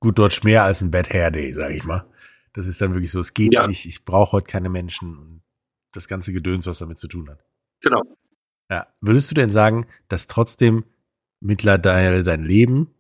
gut 0.01 0.19
Deutsch 0.19 0.45
mehr 0.45 0.65
als 0.65 0.81
ein 0.81 0.91
Bad 0.91 1.11
Hair 1.11 1.31
Day, 1.31 1.53
sage 1.53 1.75
ich 1.75 1.85
mal. 1.85 2.05
Das 2.53 2.67
ist 2.67 2.81
dann 2.81 2.95
wirklich 2.95 3.13
so, 3.13 3.21
es 3.21 3.35
geht 3.35 3.55
ja. 3.55 3.67
nicht, 3.67 3.87
ich 3.87 4.05
brauche 4.05 4.33
heute 4.33 4.47
keine 4.47 4.69
Menschen 4.69 5.19
und 5.19 5.43
das 5.93 6.09
ganze 6.09 6.33
Gedöns, 6.33 6.67
was 6.67 6.79
damit 6.79 6.99
zu 6.99 7.09
tun 7.09 7.29
hat. 7.29 7.45
Genau. 7.81 8.03
Ja, 8.71 8.87
würdest 9.01 9.31
du 9.31 9.35
denn 9.35 9.51
sagen, 9.51 9.87
dass 10.09 10.27
trotzdem 10.27 10.85
mittlerweile 11.41 12.23
dein 12.23 12.45
Leben 12.45 12.95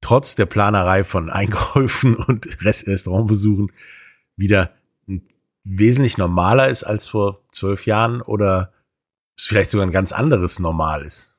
trotz 0.00 0.34
der 0.34 0.46
Planerei 0.46 1.04
von 1.04 1.30
Einkäufen 1.30 2.16
und 2.16 2.64
Restaurantbesuchen 2.64 3.72
wieder 4.36 4.72
wesentlich 5.64 6.16
normaler 6.16 6.68
ist 6.68 6.84
als 6.84 7.08
vor 7.08 7.44
zwölf 7.52 7.86
Jahren 7.86 8.22
oder 8.22 8.72
es 9.36 9.46
vielleicht 9.46 9.70
sogar 9.70 9.86
ein 9.86 9.92
ganz 9.92 10.12
anderes 10.12 10.58
Normal 10.60 11.02
ist? 11.02 11.37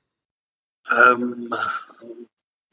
Ähm, 0.92 1.54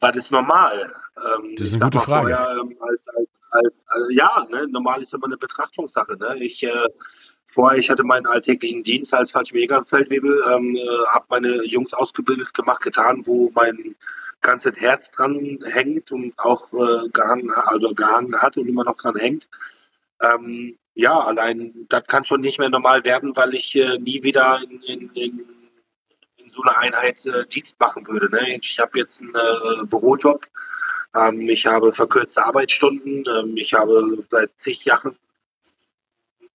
war 0.00 0.12
das 0.12 0.30
normal? 0.30 0.72
Ähm, 1.16 1.54
das 1.56 1.68
ist 1.68 1.74
eine 1.74 1.84
gute 1.84 2.00
Frage. 2.00 2.34
Vorher, 2.34 2.60
ähm, 2.60 2.76
als, 2.80 3.08
als, 3.08 3.42
als, 3.50 3.86
äh, 4.10 4.14
ja, 4.14 4.46
ne, 4.50 4.66
normal 4.68 5.02
ist 5.02 5.14
immer 5.14 5.26
eine 5.26 5.36
Betrachtungssache. 5.36 6.16
Ne? 6.16 6.36
Ich 6.38 6.62
äh, 6.62 6.88
Vorher, 7.48 7.78
ich 7.78 7.88
hatte 7.90 8.02
meinen 8.02 8.26
alltäglichen 8.26 8.82
Dienst 8.82 9.14
als 9.14 9.30
Fallschmägerfeldwebel, 9.30 10.42
ähm, 10.52 10.74
äh, 10.74 11.06
habe 11.08 11.26
meine 11.30 11.64
Jungs 11.64 11.94
ausgebildet, 11.94 12.52
gemacht, 12.52 12.82
getan, 12.82 13.22
wo 13.24 13.52
mein 13.54 13.94
ganzes 14.42 14.76
Herz 14.78 15.12
dran 15.12 15.60
hängt 15.64 16.10
und 16.10 16.34
auch 16.38 16.72
äh, 16.72 17.08
gehangen, 17.08 17.50
also 17.52 17.94
gehangen 17.94 18.36
hat 18.42 18.56
und 18.56 18.68
immer 18.68 18.84
noch 18.84 18.96
dran 18.96 19.16
hängt. 19.16 19.48
Ähm, 20.20 20.76
ja, 20.94 21.18
allein 21.18 21.86
das 21.88 22.04
kann 22.06 22.24
schon 22.24 22.40
nicht 22.40 22.58
mehr 22.58 22.68
normal 22.68 23.04
werden, 23.04 23.36
weil 23.36 23.54
ich 23.54 23.76
äh, 23.76 23.98
nie 23.98 24.22
wieder 24.24 24.58
in, 24.68 24.80
in, 24.82 25.10
in, 25.14 25.38
in, 25.38 25.46
so 26.56 26.62
einer 26.62 26.78
Einheit 26.78 27.24
äh, 27.26 27.46
Dienst 27.46 27.78
machen 27.78 28.06
würde. 28.08 28.30
Ne? 28.30 28.58
Ich 28.60 28.78
habe 28.78 28.98
jetzt 28.98 29.20
einen 29.20 29.34
äh, 29.34 29.84
Bürojob, 29.84 30.46
ähm, 31.14 31.48
ich 31.48 31.66
habe 31.66 31.92
verkürzte 31.92 32.44
Arbeitsstunden, 32.44 33.24
ähm, 33.26 33.56
ich 33.56 33.74
habe 33.74 34.24
seit 34.30 34.50
zig 34.58 34.84
Jahren 34.84 35.16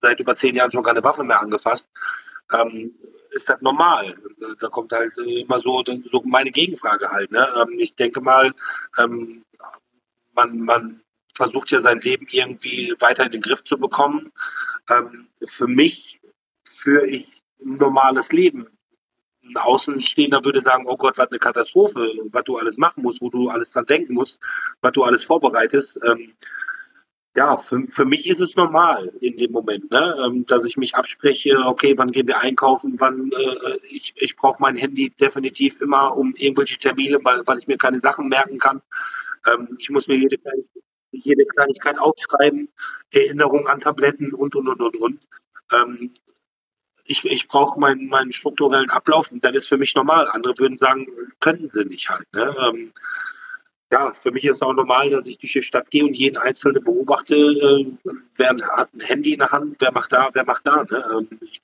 seit 0.02 0.20
über 0.20 0.36
zehn 0.36 0.56
Jahren 0.56 0.72
schon 0.72 0.84
keine 0.84 1.04
Waffe 1.04 1.24
mehr 1.24 1.40
angefasst. 1.40 1.88
Ähm, 2.52 2.96
ist 3.30 3.48
das 3.48 3.62
normal? 3.62 4.18
Da 4.60 4.68
kommt 4.68 4.92
halt 4.92 5.18
immer 5.18 5.60
so, 5.60 5.84
so 5.86 6.22
meine 6.26 6.52
Gegenfrage 6.52 7.10
halt. 7.10 7.32
Ne? 7.32 7.48
Ähm, 7.56 7.80
ich 7.80 7.96
denke 7.96 8.20
mal, 8.20 8.54
ähm, 8.98 9.46
man, 10.34 10.60
man 10.60 11.02
versucht 11.36 11.72
ja 11.72 11.82
sein 11.82 12.00
Leben 12.00 12.28
irgendwie 12.30 12.94
weiter 13.00 13.26
in 13.26 13.32
den 13.32 13.42
Griff 13.42 13.64
zu 13.64 13.78
bekommen. 13.78 14.32
Ähm, 14.90 15.28
für 15.44 15.68
mich 15.68 16.20
führe 16.70 17.08
ich 17.08 17.42
ein 17.64 17.78
normales 17.78 18.32
Leben. 18.32 18.68
Ein 19.54 19.62
Außenstehender 19.62 20.44
würde 20.46 20.62
sagen, 20.62 20.86
oh 20.88 20.98
Gott, 20.98 21.18
was 21.18 21.30
eine 21.30 21.40
Katastrophe, 21.40 22.12
was 22.32 22.44
du 22.44 22.58
alles 22.58 22.78
machen 22.78 23.04
musst, 23.04 23.22
wo 23.22 23.30
du 23.30 23.50
alles 23.50 23.72
dran 23.72 23.86
denken 23.86 24.14
musst, 24.14 24.40
was 24.82 24.92
du 24.94 25.04
alles 25.04 25.26
vorbereitest. 25.26 26.00
Ähm, 26.04 26.34
ja, 27.36 27.56
für, 27.58 27.82
für 27.88 28.06
mich 28.06 28.28
ist 28.28 28.42
es 28.42 28.56
normal 28.56 29.10
in 29.22 29.38
dem 29.38 29.52
Moment, 29.52 29.90
ne? 29.90 30.18
Ähm, 30.26 30.46
dass 30.46 30.66
ich 30.66 30.76
mich 30.76 30.96
abspreche, 30.96 31.60
okay, 31.66 31.98
wann 31.98 32.12
gehen 32.12 32.28
wir 32.28 32.40
einkaufen, 32.40 32.96
wann 33.00 33.32
äh, 33.32 33.78
ich, 33.90 34.14
ich 34.18 34.36
brauche 34.36 34.62
mein 34.62 34.76
Handy 34.76 35.12
definitiv 35.12 35.80
immer 35.80 36.18
um 36.18 36.34
irgendwelche 36.36 36.78
Termine, 36.78 37.20
weil, 37.24 37.42
weil 37.46 37.60
ich 37.60 37.68
mir 37.68 37.78
keine 37.78 38.02
Sachen 38.02 38.28
merken 38.28 38.60
kann. 38.60 38.82
Ähm, 39.48 39.78
ich 39.80 39.90
muss 39.90 40.08
mir 40.08 40.18
jede, 40.18 40.38
jede 41.12 41.46
Kleinigkeit 41.46 41.98
aufschreiben, 42.00 42.70
Erinnerung 43.12 43.68
an 43.68 43.80
Tabletten 43.80 44.34
und 44.34 44.56
und 44.56 44.68
und 44.68 44.82
und 44.82 44.96
und. 44.98 45.28
Ähm, 45.72 46.14
ich, 47.06 47.26
ich 47.26 47.48
brauche 47.48 47.80
meinen, 47.80 48.08
meinen 48.08 48.34
strukturellen 48.34 48.90
Ablauf 48.90 49.32
und 49.32 49.44
das 49.44 49.56
ist 49.56 49.68
für 49.68 49.78
mich 49.78 49.96
normal. 49.96 50.28
Andere 50.30 50.58
würden 50.58 50.78
sagen, 50.78 51.08
können 51.40 51.70
sie 51.70 51.86
nicht 51.86 52.10
halt. 52.10 52.32
Ne? 52.34 52.56
Ähm, 52.60 52.92
ja, 53.92 54.14
für 54.14 54.32
mich 54.32 54.46
ist 54.46 54.62
auch 54.62 54.74
normal, 54.74 55.10
dass 55.10 55.28
ich 55.28 55.38
durch 55.38 55.52
die 55.52 55.64
Stadt 55.64 55.92
gehe 55.92 56.06
und 56.06 56.14
jeden 56.14 56.38
Einzelnen 56.38 56.84
beobachte, 56.84 57.36
äh, 57.36 57.92
wer 58.36 58.56
hat 58.78 58.94
ein 58.94 59.02
Handy 59.02 59.34
in 59.34 59.40
der 59.40 59.52
Hand, 59.52 59.76
wer 59.80 59.92
macht 59.92 60.14
da, 60.14 60.30
wer 60.34 60.46
macht 60.46 60.66
da. 60.66 60.84
Ne? 60.84 61.06
Ähm, 61.12 61.40
ich 61.42 61.62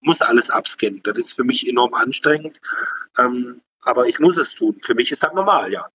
muss 0.00 0.20
alles 0.20 0.50
abscannen. 0.50 1.00
Das 1.02 1.16
ist 1.16 1.32
für 1.32 1.44
mich 1.44 1.66
enorm 1.66 1.94
anstrengend. 1.94 2.60
Ähm, 3.18 3.62
aber 3.80 4.06
ich 4.06 4.18
muss 4.18 4.36
es 4.36 4.54
tun. 4.54 4.78
Für 4.82 4.94
mich 4.94 5.10
ist 5.12 5.22
das 5.22 5.32
normal, 5.32 5.72
ja. 5.72 5.88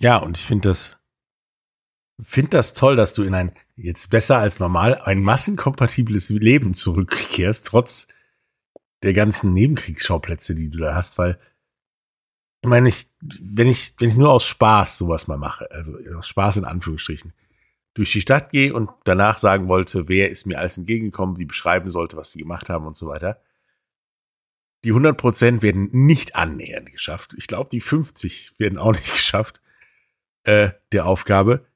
Ja, 0.00 0.18
und 0.18 0.36
ich 0.36 0.44
finde 0.44 0.68
das, 0.68 0.98
finde 2.20 2.50
das 2.50 2.74
toll, 2.74 2.96
dass 2.96 3.12
du 3.12 3.22
in 3.22 3.34
ein, 3.34 3.52
jetzt 3.76 4.10
besser 4.10 4.38
als 4.38 4.60
normal, 4.60 5.00
ein 5.02 5.22
massenkompatibles 5.22 6.30
Leben 6.30 6.74
zurückkehrst, 6.74 7.66
trotz 7.66 8.08
der 9.02 9.12
ganzen 9.12 9.52
Nebenkriegsschauplätze, 9.52 10.54
die 10.54 10.70
du 10.70 10.78
da 10.78 10.94
hast, 10.94 11.18
weil 11.18 11.38
ich 12.62 12.68
meine, 12.68 12.88
ich, 12.88 13.08
wenn 13.20 13.68
ich, 13.68 13.94
wenn 13.98 14.08
ich 14.08 14.16
nur 14.16 14.32
aus 14.32 14.46
Spaß 14.46 14.96
sowas 14.96 15.26
mal 15.26 15.36
mache, 15.36 15.70
also 15.70 15.98
aus 16.16 16.26
Spaß 16.28 16.56
in 16.56 16.64
Anführungsstrichen, 16.64 17.34
durch 17.92 18.10
die 18.12 18.22
Stadt 18.22 18.50
gehe 18.50 18.72
und 18.72 18.90
danach 19.04 19.36
sagen 19.36 19.68
wollte, 19.68 20.08
wer 20.08 20.30
ist 20.30 20.46
mir 20.46 20.58
alles 20.58 20.78
entgegengekommen, 20.78 21.36
die 21.36 21.44
beschreiben 21.44 21.90
sollte, 21.90 22.16
was 22.16 22.32
sie 22.32 22.38
gemacht 22.38 22.70
haben 22.70 22.86
und 22.86 22.96
so 22.96 23.06
weiter. 23.06 23.40
Die 24.84 24.90
100 24.90 25.16
Prozent 25.16 25.62
werden 25.62 25.90
nicht 25.92 26.36
annähernd 26.36 26.90
geschafft. 26.90 27.34
Ich 27.36 27.46
glaube, 27.46 27.68
die 27.70 27.80
50 27.80 28.54
werden 28.58 28.78
auch 28.78 28.92
nicht 28.92 29.10
geschafft, 29.12 29.60
äh, 30.44 30.70
der 30.92 31.06
Aufgabe. 31.06 31.66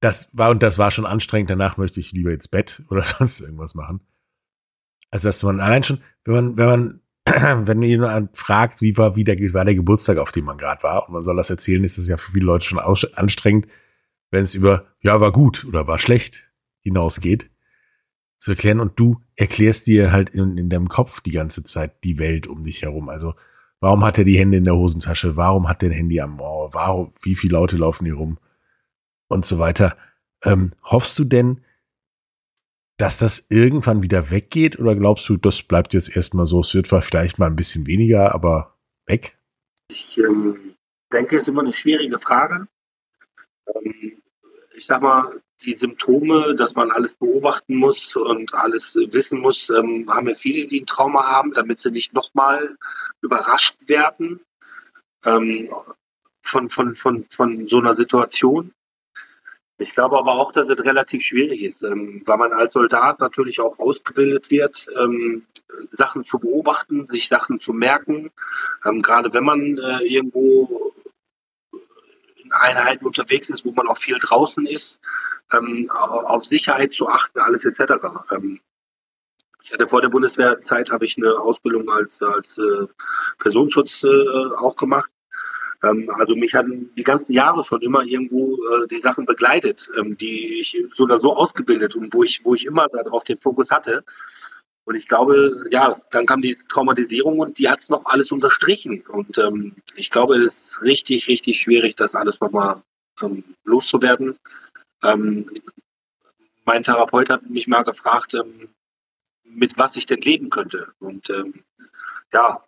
Das 0.00 0.30
war, 0.32 0.50
und 0.50 0.62
das 0.62 0.78
war 0.78 0.90
schon 0.90 1.06
anstrengend. 1.06 1.50
Danach 1.50 1.76
möchte 1.76 2.00
ich 2.00 2.12
lieber 2.12 2.32
ins 2.32 2.48
Bett 2.48 2.82
oder 2.90 3.02
sonst 3.04 3.40
irgendwas 3.40 3.74
machen. 3.74 4.00
Also, 5.10 5.28
dass 5.28 5.42
man 5.42 5.60
allein 5.60 5.82
schon, 5.82 6.00
wenn 6.24 6.34
man, 6.34 6.56
wenn 6.56 6.66
man 6.66 7.00
wenn 7.66 7.82
jemand 7.82 8.36
fragt, 8.36 8.80
wie 8.80 8.96
war, 8.96 9.16
wie 9.16 9.24
der, 9.24 9.36
war 9.52 9.64
der 9.64 9.74
Geburtstag, 9.74 10.18
auf 10.18 10.32
dem 10.32 10.44
man 10.44 10.58
gerade 10.58 10.82
war, 10.82 11.06
und 11.06 11.14
man 11.14 11.24
soll 11.24 11.36
das 11.36 11.50
erzählen, 11.50 11.82
ist 11.82 11.98
das 11.98 12.08
ja 12.08 12.16
für 12.16 12.32
viele 12.32 12.46
Leute 12.46 12.66
schon 12.66 12.78
anstrengend, 12.78 13.66
wenn 14.30 14.44
es 14.44 14.54
über, 14.54 14.86
ja, 15.02 15.20
war 15.20 15.32
gut 15.32 15.64
oder 15.64 15.86
war 15.86 15.98
schlecht 15.98 16.52
hinausgeht, 16.82 17.50
zu 18.38 18.52
erklären. 18.52 18.80
Und 18.80 18.98
du 18.98 19.20
erklärst 19.34 19.86
dir 19.88 20.12
halt 20.12 20.30
in, 20.30 20.56
in 20.56 20.68
deinem 20.68 20.88
Kopf 20.88 21.20
die 21.20 21.32
ganze 21.32 21.64
Zeit 21.64 22.04
die 22.04 22.18
Welt 22.18 22.46
um 22.46 22.62
dich 22.62 22.82
herum. 22.82 23.08
Also, 23.08 23.34
warum 23.80 24.04
hat 24.04 24.18
er 24.18 24.24
die 24.24 24.38
Hände 24.38 24.58
in 24.58 24.64
der 24.64 24.76
Hosentasche? 24.76 25.36
Warum 25.36 25.68
hat 25.68 25.82
er 25.82 25.90
ein 25.90 25.96
Handy 25.96 26.20
am 26.20 26.40
Ohr? 26.40 26.72
Warum, 26.74 27.12
wie 27.22 27.34
viele 27.34 27.54
Leute 27.54 27.76
laufen 27.76 28.04
hier 28.04 28.14
rum? 28.14 28.38
Und 29.28 29.44
so 29.44 29.58
weiter. 29.58 29.96
Ähm, 30.44 30.72
hoffst 30.84 31.18
du 31.18 31.24
denn, 31.24 31.64
dass 32.98 33.18
das 33.18 33.46
irgendwann 33.50 34.02
wieder 34.02 34.30
weggeht 34.30 34.78
oder 34.78 34.94
glaubst 34.94 35.28
du, 35.28 35.36
das 35.36 35.62
bleibt 35.62 35.94
jetzt 35.94 36.14
erstmal 36.14 36.46
so? 36.46 36.60
Es 36.60 36.74
wird 36.74 36.86
vielleicht 36.86 37.38
mal 37.38 37.46
ein 37.46 37.56
bisschen 37.56 37.86
weniger, 37.86 38.34
aber 38.34 38.76
weg? 39.06 39.38
Ich 39.90 40.18
ähm, 40.18 40.76
denke, 41.12 41.36
es 41.36 41.42
ist 41.42 41.48
immer 41.48 41.62
eine 41.62 41.72
schwierige 41.72 42.18
Frage. 42.18 42.68
Ähm, 43.74 44.22
ich 44.74 44.86
sag 44.86 45.02
mal, 45.02 45.40
die 45.62 45.74
Symptome, 45.74 46.54
dass 46.54 46.74
man 46.74 46.90
alles 46.90 47.14
beobachten 47.14 47.76
muss 47.76 48.14
und 48.16 48.54
alles 48.54 48.94
wissen 48.94 49.40
muss, 49.40 49.70
ähm, 49.70 50.10
haben 50.10 50.28
ja 50.28 50.34
viele, 50.34 50.68
die 50.68 50.82
ein 50.82 50.86
Trauma 50.86 51.26
haben, 51.26 51.52
damit 51.52 51.80
sie 51.80 51.90
nicht 51.90 52.12
nochmal 52.12 52.76
überrascht 53.22 53.76
werden 53.86 54.40
ähm, 55.24 55.70
von, 56.42 56.68
von, 56.68 56.94
von, 56.94 57.26
von 57.30 57.66
so 57.68 57.78
einer 57.78 57.94
Situation. 57.94 58.72
Ich 59.78 59.92
glaube 59.92 60.18
aber 60.18 60.32
auch, 60.32 60.52
dass 60.52 60.68
es 60.68 60.84
relativ 60.84 61.22
schwierig 61.22 61.60
ist, 61.60 61.82
ähm, 61.82 62.22
weil 62.24 62.38
man 62.38 62.52
als 62.52 62.72
Soldat 62.72 63.20
natürlich 63.20 63.60
auch 63.60 63.78
ausgebildet 63.78 64.50
wird, 64.50 64.86
ähm, 64.98 65.44
Sachen 65.90 66.24
zu 66.24 66.38
beobachten, 66.38 67.06
sich 67.06 67.28
Sachen 67.28 67.60
zu 67.60 67.74
merken. 67.74 68.30
Ähm, 68.84 69.02
gerade 69.02 69.34
wenn 69.34 69.44
man 69.44 69.76
äh, 69.76 70.02
irgendwo 70.04 70.94
in 72.36 72.52
Einheiten 72.52 73.04
unterwegs 73.04 73.50
ist, 73.50 73.66
wo 73.66 73.72
man 73.72 73.86
auch 73.86 73.98
viel 73.98 74.18
draußen 74.18 74.66
ist, 74.66 75.00
auf 75.48 76.44
Sicherheit 76.44 76.90
zu 76.90 77.08
achten, 77.08 77.38
alles 77.38 77.64
etc. 77.64 78.04
Ich 79.62 79.72
hatte 79.72 79.86
vor 79.86 80.00
der 80.00 80.08
Bundeswehrzeit 80.08 80.90
habe 80.90 81.04
ich 81.04 81.16
eine 81.18 81.38
Ausbildung 81.38 81.88
als, 81.88 82.20
als 82.20 82.58
äh, 82.58 82.86
Personenschutz 83.38 84.02
äh, 84.02 84.24
auch 84.58 84.76
gemacht 84.76 85.12
ähm, 85.82 86.10
also 86.10 86.36
mich 86.36 86.54
hatten 86.54 86.90
die 86.96 87.04
ganzen 87.04 87.32
Jahre 87.32 87.64
schon 87.64 87.82
immer 87.82 88.02
irgendwo 88.02 88.56
äh, 88.56 88.86
die 88.88 88.98
Sachen 88.98 89.26
begleitet, 89.26 89.88
ähm, 89.98 90.16
die 90.16 90.60
ich 90.60 90.84
so 90.92 91.04
oder 91.04 91.20
so 91.20 91.36
ausgebildet 91.36 91.96
und 91.96 92.12
wo 92.14 92.24
ich, 92.24 92.44
wo 92.44 92.54
ich 92.54 92.66
immer 92.66 92.88
darauf 92.88 93.24
den 93.24 93.38
Fokus 93.38 93.70
hatte. 93.70 94.04
Und 94.84 94.94
ich 94.94 95.08
glaube, 95.08 95.64
ja, 95.70 95.96
dann 96.10 96.26
kam 96.26 96.42
die 96.42 96.56
Traumatisierung 96.68 97.40
und 97.40 97.58
die 97.58 97.68
hat 97.68 97.80
es 97.80 97.88
noch 97.88 98.06
alles 98.06 98.30
unterstrichen. 98.30 99.02
Und 99.02 99.36
ähm, 99.38 99.74
ich 99.96 100.10
glaube, 100.10 100.36
es 100.36 100.46
ist 100.46 100.82
richtig, 100.82 101.26
richtig 101.26 101.60
schwierig, 101.60 101.96
das 101.96 102.14
alles 102.14 102.40
nochmal 102.40 102.82
ähm, 103.20 103.42
loszuwerden. 103.64 104.38
Ähm, 105.02 105.50
mein 106.64 106.84
Therapeut 106.84 107.30
hat 107.30 107.50
mich 107.50 107.66
mal 107.66 107.82
gefragt, 107.82 108.34
ähm, 108.34 108.68
mit 109.44 109.76
was 109.76 109.96
ich 109.96 110.06
denn 110.06 110.20
leben 110.20 110.50
könnte. 110.50 110.92
Und 111.00 111.30
ähm, 111.30 111.64
ja, 112.32 112.65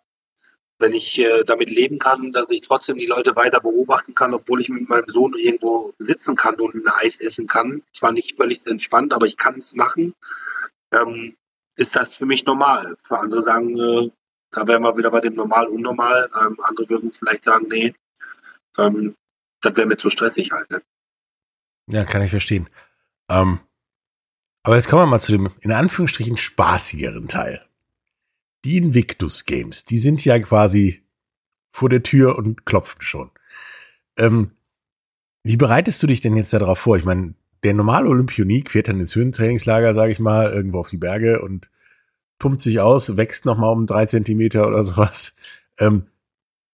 wenn 0.79 0.93
ich 0.93 1.19
äh, 1.19 1.43
damit 1.43 1.69
leben 1.69 1.99
kann, 1.99 2.31
dass 2.31 2.49
ich 2.49 2.61
trotzdem 2.61 2.97
die 2.97 3.05
Leute 3.05 3.35
weiter 3.35 3.59
beobachten 3.59 4.15
kann, 4.15 4.33
obwohl 4.33 4.61
ich 4.61 4.69
mit 4.69 4.87
meinem 4.87 5.09
Sohn 5.09 5.33
irgendwo 5.37 5.93
sitzen 5.99 6.35
kann 6.35 6.55
und 6.55 6.73
ein 6.73 6.87
Eis 6.87 7.19
essen 7.19 7.47
kann. 7.47 7.83
Zwar 7.93 8.13
nicht 8.13 8.37
völlig 8.37 8.65
entspannt, 8.65 9.13
aber 9.13 9.27
ich 9.27 9.35
kann 9.35 9.59
es 9.59 9.75
machen. 9.75 10.15
Ähm, 10.91 11.35
ist 11.75 11.95
das 11.95 12.15
für 12.15 12.25
mich 12.25 12.45
normal. 12.45 12.95
Für 13.03 13.19
andere 13.19 13.43
sagen, 13.43 13.77
äh, 13.77 14.09
da 14.51 14.67
wären 14.67 14.83
wir 14.83 14.97
wieder 14.97 15.11
bei 15.11 15.19
dem 15.19 15.35
Normal, 15.35 15.67
Unnormal. 15.67 16.29
Ähm, 16.33 16.57
andere 16.63 16.89
würden 16.89 17.11
vielleicht 17.11 17.43
sagen, 17.43 17.67
nee, 17.69 17.93
ähm, 18.77 19.15
das 19.61 19.75
wäre 19.75 19.87
mir 19.87 19.97
zu 19.97 20.09
stressig 20.09 20.51
halt. 20.51 20.71
Ne? 20.71 20.81
Ja, 21.87 22.05
kann 22.05 22.21
ich 22.21 22.31
verstehen. 22.31 22.69
Ähm, 23.29 23.59
aber 24.63 24.77
jetzt 24.77 24.89
kommen 24.89 25.03
wir 25.03 25.07
mal 25.07 25.19
zu 25.19 25.33
dem 25.33 25.51
in 25.59 25.71
Anführungsstrichen 25.71 26.37
spaßigeren 26.37 27.27
Teil 27.27 27.68
die 28.65 28.77
Invictus 28.77 29.45
Games, 29.45 29.85
die 29.85 29.97
sind 29.97 30.23
ja 30.25 30.37
quasi 30.39 31.03
vor 31.71 31.89
der 31.89 32.03
Tür 32.03 32.37
und 32.37 32.65
klopfen 32.65 33.01
schon. 33.01 33.31
Ähm, 34.17 34.51
wie 35.43 35.57
bereitest 35.57 36.03
du 36.03 36.07
dich 36.07 36.21
denn 36.21 36.35
jetzt 36.35 36.53
darauf 36.53 36.79
vor? 36.79 36.97
Ich 36.97 37.05
meine, 37.05 37.35
der 37.63 37.73
normale 37.73 38.09
Olympionik 38.09 38.71
fährt 38.71 38.87
dann 38.87 38.99
ins 38.99 39.15
Höhentrainingslager, 39.15 39.93
sage 39.93 40.11
ich 40.11 40.19
mal, 40.19 40.51
irgendwo 40.51 40.79
auf 40.79 40.89
die 40.89 40.97
Berge 40.97 41.41
und 41.41 41.69
pumpt 42.37 42.61
sich 42.61 42.79
aus, 42.79 43.17
wächst 43.17 43.45
noch 43.45 43.57
mal 43.57 43.69
um 43.69 43.85
drei 43.85 44.05
Zentimeter 44.05 44.67
oder 44.67 44.83
sowas. 44.83 45.35
Ähm, 45.77 46.07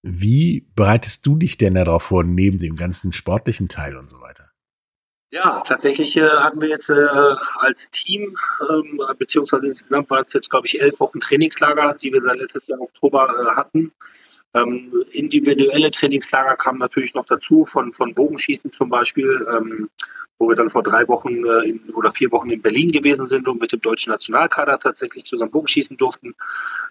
wie 0.01 0.67
bereitest 0.75 1.25
du 1.25 1.35
dich 1.35 1.57
denn 1.57 1.73
darauf 1.73 2.03
vor, 2.03 2.23
neben 2.23 2.59
dem 2.59 2.75
ganzen 2.75 3.11
sportlichen 3.11 3.67
Teil 3.67 3.95
und 3.97 4.07
so 4.07 4.21
weiter? 4.21 4.44
Ja, 5.31 5.63
tatsächlich 5.65 6.15
äh, 6.15 6.29
hatten 6.29 6.61
wir 6.61 6.69
jetzt 6.69 6.89
äh, 6.89 7.07
als 7.57 7.89
Team, 7.91 8.37
ähm, 8.69 9.01
beziehungsweise 9.17 9.67
insgesamt 9.67 10.09
waren 10.09 10.23
es 10.25 10.33
jetzt, 10.33 10.49
glaube 10.49 10.67
ich, 10.67 10.81
elf 10.81 10.99
Wochen 10.99 11.19
Trainingslager, 11.19 11.97
die 12.01 12.13
wir 12.13 12.21
seit 12.21 12.37
letztes 12.37 12.67
Jahr 12.67 12.79
Oktober 12.79 13.27
äh, 13.39 13.55
hatten. 13.55 13.91
Ähm, 14.53 15.03
individuelle 15.11 15.91
Trainingslager 15.91 16.55
kamen 16.55 16.79
natürlich 16.79 17.13
noch 17.13 17.25
dazu, 17.25 17.65
von, 17.65 17.91
von 17.91 18.13
Bogenschießen 18.13 18.71
zum 18.71 18.89
Beispiel, 18.89 19.45
ähm, 19.51 19.89
wo 20.37 20.49
wir 20.49 20.55
dann 20.55 20.69
vor 20.69 20.83
drei 20.83 21.07
Wochen 21.07 21.45
äh, 21.45 21.69
in, 21.69 21.89
oder 21.93 22.11
vier 22.11 22.31
Wochen 22.31 22.49
in 22.49 22.61
Berlin 22.61 22.91
gewesen 22.91 23.25
sind 23.25 23.47
und 23.47 23.61
mit 23.61 23.71
dem 23.71 23.79
deutschen 23.79 24.11
Nationalkader 24.11 24.77
tatsächlich 24.79 25.25
zusammen 25.25 25.51
Bogenschießen 25.51 25.95
durften, 25.95 26.35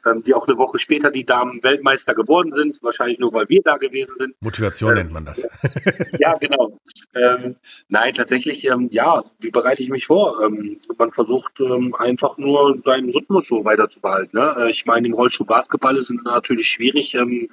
ähm, 0.06 0.22
die 0.22 0.32
auch 0.32 0.48
eine 0.48 0.56
Woche 0.56 0.78
später 0.78 1.10
die 1.10 1.26
Damen 1.26 1.62
Weltmeister 1.62 2.14
geworden 2.14 2.52
sind, 2.52 2.82
wahrscheinlich 2.82 3.18
nur, 3.18 3.32
weil 3.34 3.48
wir 3.48 3.60
da 3.62 3.76
gewesen 3.76 4.14
sind. 4.16 4.34
Motivation 4.40 4.90
ähm, 4.90 4.96
nennt 4.96 5.12
man 5.12 5.26
das. 5.26 5.46
ja, 6.18 6.34
genau. 6.38 6.78
Ähm, 7.14 7.56
nein, 7.88 8.14
tatsächlich, 8.14 8.64
ähm, 8.66 8.88
ja, 8.90 9.22
wie 9.40 9.50
bereite 9.50 9.82
ich 9.82 9.90
mich 9.90 10.06
vor? 10.06 10.42
Ähm, 10.42 10.80
man 10.96 11.12
versucht 11.12 11.60
ähm, 11.60 11.94
einfach 11.94 12.38
nur 12.38 12.78
seinen 12.78 13.10
Rhythmus 13.10 13.46
so 13.46 13.64
weiter 13.64 13.90
zu 13.90 14.00
behalten. 14.00 14.38
Ne? 14.38 14.54
Äh, 14.58 14.70
ich 14.70 14.86
meine, 14.86 15.06
im 15.06 15.14
Rollstuhl 15.14 15.46
Basketball 15.46 15.96
ist 15.98 16.10
natürlich 16.10 16.68
schwierig, 16.68 17.14
äh, 17.14 17.48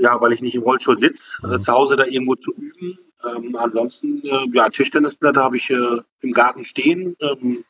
ja, 0.00 0.20
weil 0.20 0.32
ich 0.32 0.42
nicht 0.42 0.54
im 0.54 0.62
Rollstuhl 0.62 0.98
sitze, 0.98 1.34
äh, 1.44 1.58
mhm. 1.58 1.62
zu 1.62 1.72
Hause 1.72 1.96
da 1.96 2.04
irgendwo 2.04 2.34
zu 2.34 2.52
üben. 2.52 2.98
Ähm, 3.24 3.56
ansonsten, 3.56 4.22
äh, 4.24 4.48
ja, 4.52 4.68
Tischtennisblätter 4.68 5.42
habe 5.42 5.56
ich 5.56 5.70
äh, 5.70 6.00
im 6.20 6.32
Garten 6.32 6.64
stehen, 6.64 7.16
ähm, 7.20 7.64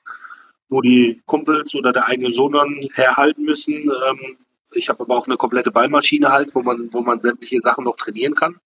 wo 0.68 0.80
die 0.80 1.20
Kumpels 1.26 1.74
oder 1.74 1.92
der 1.92 2.06
eigene 2.06 2.32
Sohn 2.32 2.52
dann 2.52 2.80
herhalten 2.94 3.44
müssen. 3.44 3.74
Ähm, 3.74 4.36
ich 4.74 4.88
habe 4.88 5.02
aber 5.02 5.16
auch 5.16 5.26
eine 5.26 5.36
komplette 5.36 5.70
Ballmaschine 5.70 6.32
halt, 6.32 6.54
wo 6.54 6.62
man, 6.62 6.92
wo 6.92 7.02
man 7.02 7.20
sämtliche 7.20 7.60
Sachen 7.60 7.84
noch 7.84 7.96
trainieren 7.96 8.34
kann. 8.34 8.58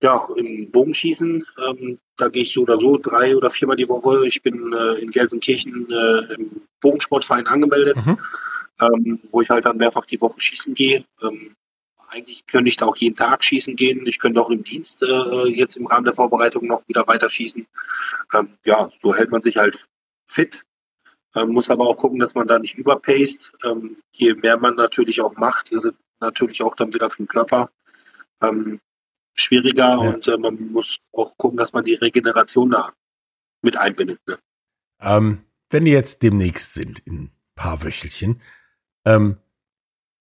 Ja, 0.00 0.28
im 0.36 0.70
Bogenschießen, 0.70 1.44
ähm, 1.68 1.98
da 2.16 2.28
gehe 2.28 2.42
ich 2.42 2.52
so 2.52 2.62
oder 2.62 2.78
so 2.78 2.98
drei 2.98 3.36
oder 3.36 3.50
viermal 3.50 3.76
die 3.76 3.88
Woche. 3.88 4.28
Ich 4.28 4.42
bin 4.42 4.72
äh, 4.72 5.00
in 5.00 5.10
Gelsenkirchen 5.10 5.88
äh, 5.90 6.34
im 6.34 6.62
Bogensportverein 6.80 7.48
angemeldet, 7.48 7.96
mhm. 8.06 8.18
ähm, 8.80 9.20
wo 9.32 9.40
ich 9.40 9.50
halt 9.50 9.64
dann 9.64 9.78
mehrfach 9.78 10.06
die 10.06 10.20
Woche 10.20 10.40
schießen 10.40 10.74
gehe. 10.74 11.04
Eigentlich 12.10 12.46
könnte 12.46 12.70
ich 12.70 12.76
da 12.76 12.86
auch 12.86 12.96
jeden 12.96 13.16
Tag 13.16 13.44
schießen 13.44 13.76
gehen. 13.76 14.06
Ich 14.06 14.18
könnte 14.18 14.40
auch 14.40 14.50
im 14.50 14.64
Dienst 14.64 15.02
äh, 15.02 15.48
jetzt 15.48 15.76
im 15.76 15.86
Rahmen 15.86 16.04
der 16.04 16.14
Vorbereitung 16.14 16.66
noch 16.66 16.86
wieder 16.88 17.06
weiter 17.06 17.28
schießen. 17.28 17.66
Ähm, 18.32 18.58
ja, 18.64 18.90
so 19.02 19.14
hält 19.14 19.30
man 19.30 19.42
sich 19.42 19.56
halt 19.56 19.88
fit. 20.26 20.64
Ähm, 21.34 21.50
muss 21.50 21.70
aber 21.70 21.86
auch 21.86 21.96
gucken, 21.96 22.18
dass 22.18 22.34
man 22.34 22.46
da 22.46 22.58
nicht 22.58 22.76
überpaced. 22.76 23.52
Ähm, 23.62 23.96
je 24.12 24.34
mehr 24.34 24.58
man 24.58 24.74
natürlich 24.74 25.20
auch 25.20 25.36
macht, 25.36 25.70
ist 25.70 25.84
es 25.84 25.92
natürlich 26.20 26.62
auch 26.62 26.74
dann 26.74 26.94
wieder 26.94 27.10
für 27.10 27.18
den 27.18 27.28
Körper 27.28 27.70
ähm, 28.42 28.80
schwieriger 29.34 29.88
ja. 29.88 29.96
und 29.96 30.26
äh, 30.28 30.38
man 30.38 30.72
muss 30.72 31.00
auch 31.12 31.36
gucken, 31.36 31.58
dass 31.58 31.72
man 31.72 31.84
die 31.84 31.94
Regeneration 31.94 32.70
da 32.70 32.92
mit 33.62 33.76
einbindet. 33.76 34.20
Ne? 34.26 34.38
Ähm, 35.00 35.44
wenn 35.70 35.84
die 35.84 35.92
jetzt 35.92 36.22
demnächst 36.22 36.74
sind, 36.74 37.00
in 37.00 37.24
ein 37.24 37.32
paar 37.54 37.82
Wöchelchen, 37.82 38.40
ähm, 39.04 39.38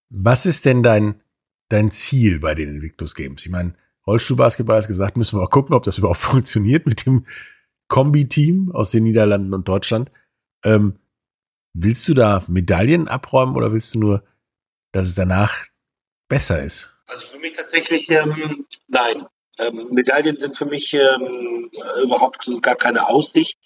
was 0.10 0.46
ist 0.46 0.66
denn 0.66 0.84
dein 0.84 1.22
dein 1.70 1.92
Ziel 1.92 2.40
bei 2.40 2.56
den 2.56 2.70
Invictus 2.70 3.16
Games? 3.16 3.46
Ich 3.46 3.52
meine, 3.52 3.76
Rollstuhlbasketball 4.06 4.78
hast 4.78 4.88
gesagt, 4.88 5.18
müssen 5.18 5.40
wir 5.40 5.44
auch 5.44 5.52
gucken, 5.52 5.76
ob 5.76 5.84
das 5.84 5.98
überhaupt 5.98 6.20
funktioniert 6.20 6.86
mit 6.86 7.06
dem 7.06 7.26
Kombi-Team 7.88 8.72
aus 8.74 8.92
den 8.92 9.04
Niederlanden 9.04 9.54
und 9.54 9.68
Deutschland. 9.68 10.12
Ähm, 10.64 11.00
willst 11.74 12.08
du 12.08 12.14
da 12.14 12.44
Medaillen 12.48 13.08
abräumen 13.08 13.56
oder 13.56 13.72
willst 13.72 13.96
du 13.96 14.00
nur, 14.00 14.24
dass 14.92 15.08
es 15.08 15.16
danach 15.16 15.66
besser 16.28 16.62
ist? 16.62 16.96
Also 17.08 17.26
für 17.26 17.40
mich 17.40 17.54
tatsächlich 17.54 18.10
ähm, 18.10 18.66
nein. 18.88 19.26
Ähm, 19.60 19.88
Medaillen 19.92 20.38
sind 20.38 20.56
für 20.58 20.66
mich 20.66 20.94
ähm, 20.94 21.72
überhaupt 22.04 22.50
gar 22.62 22.76
keine 22.76 23.08
Aussicht. 23.08 23.58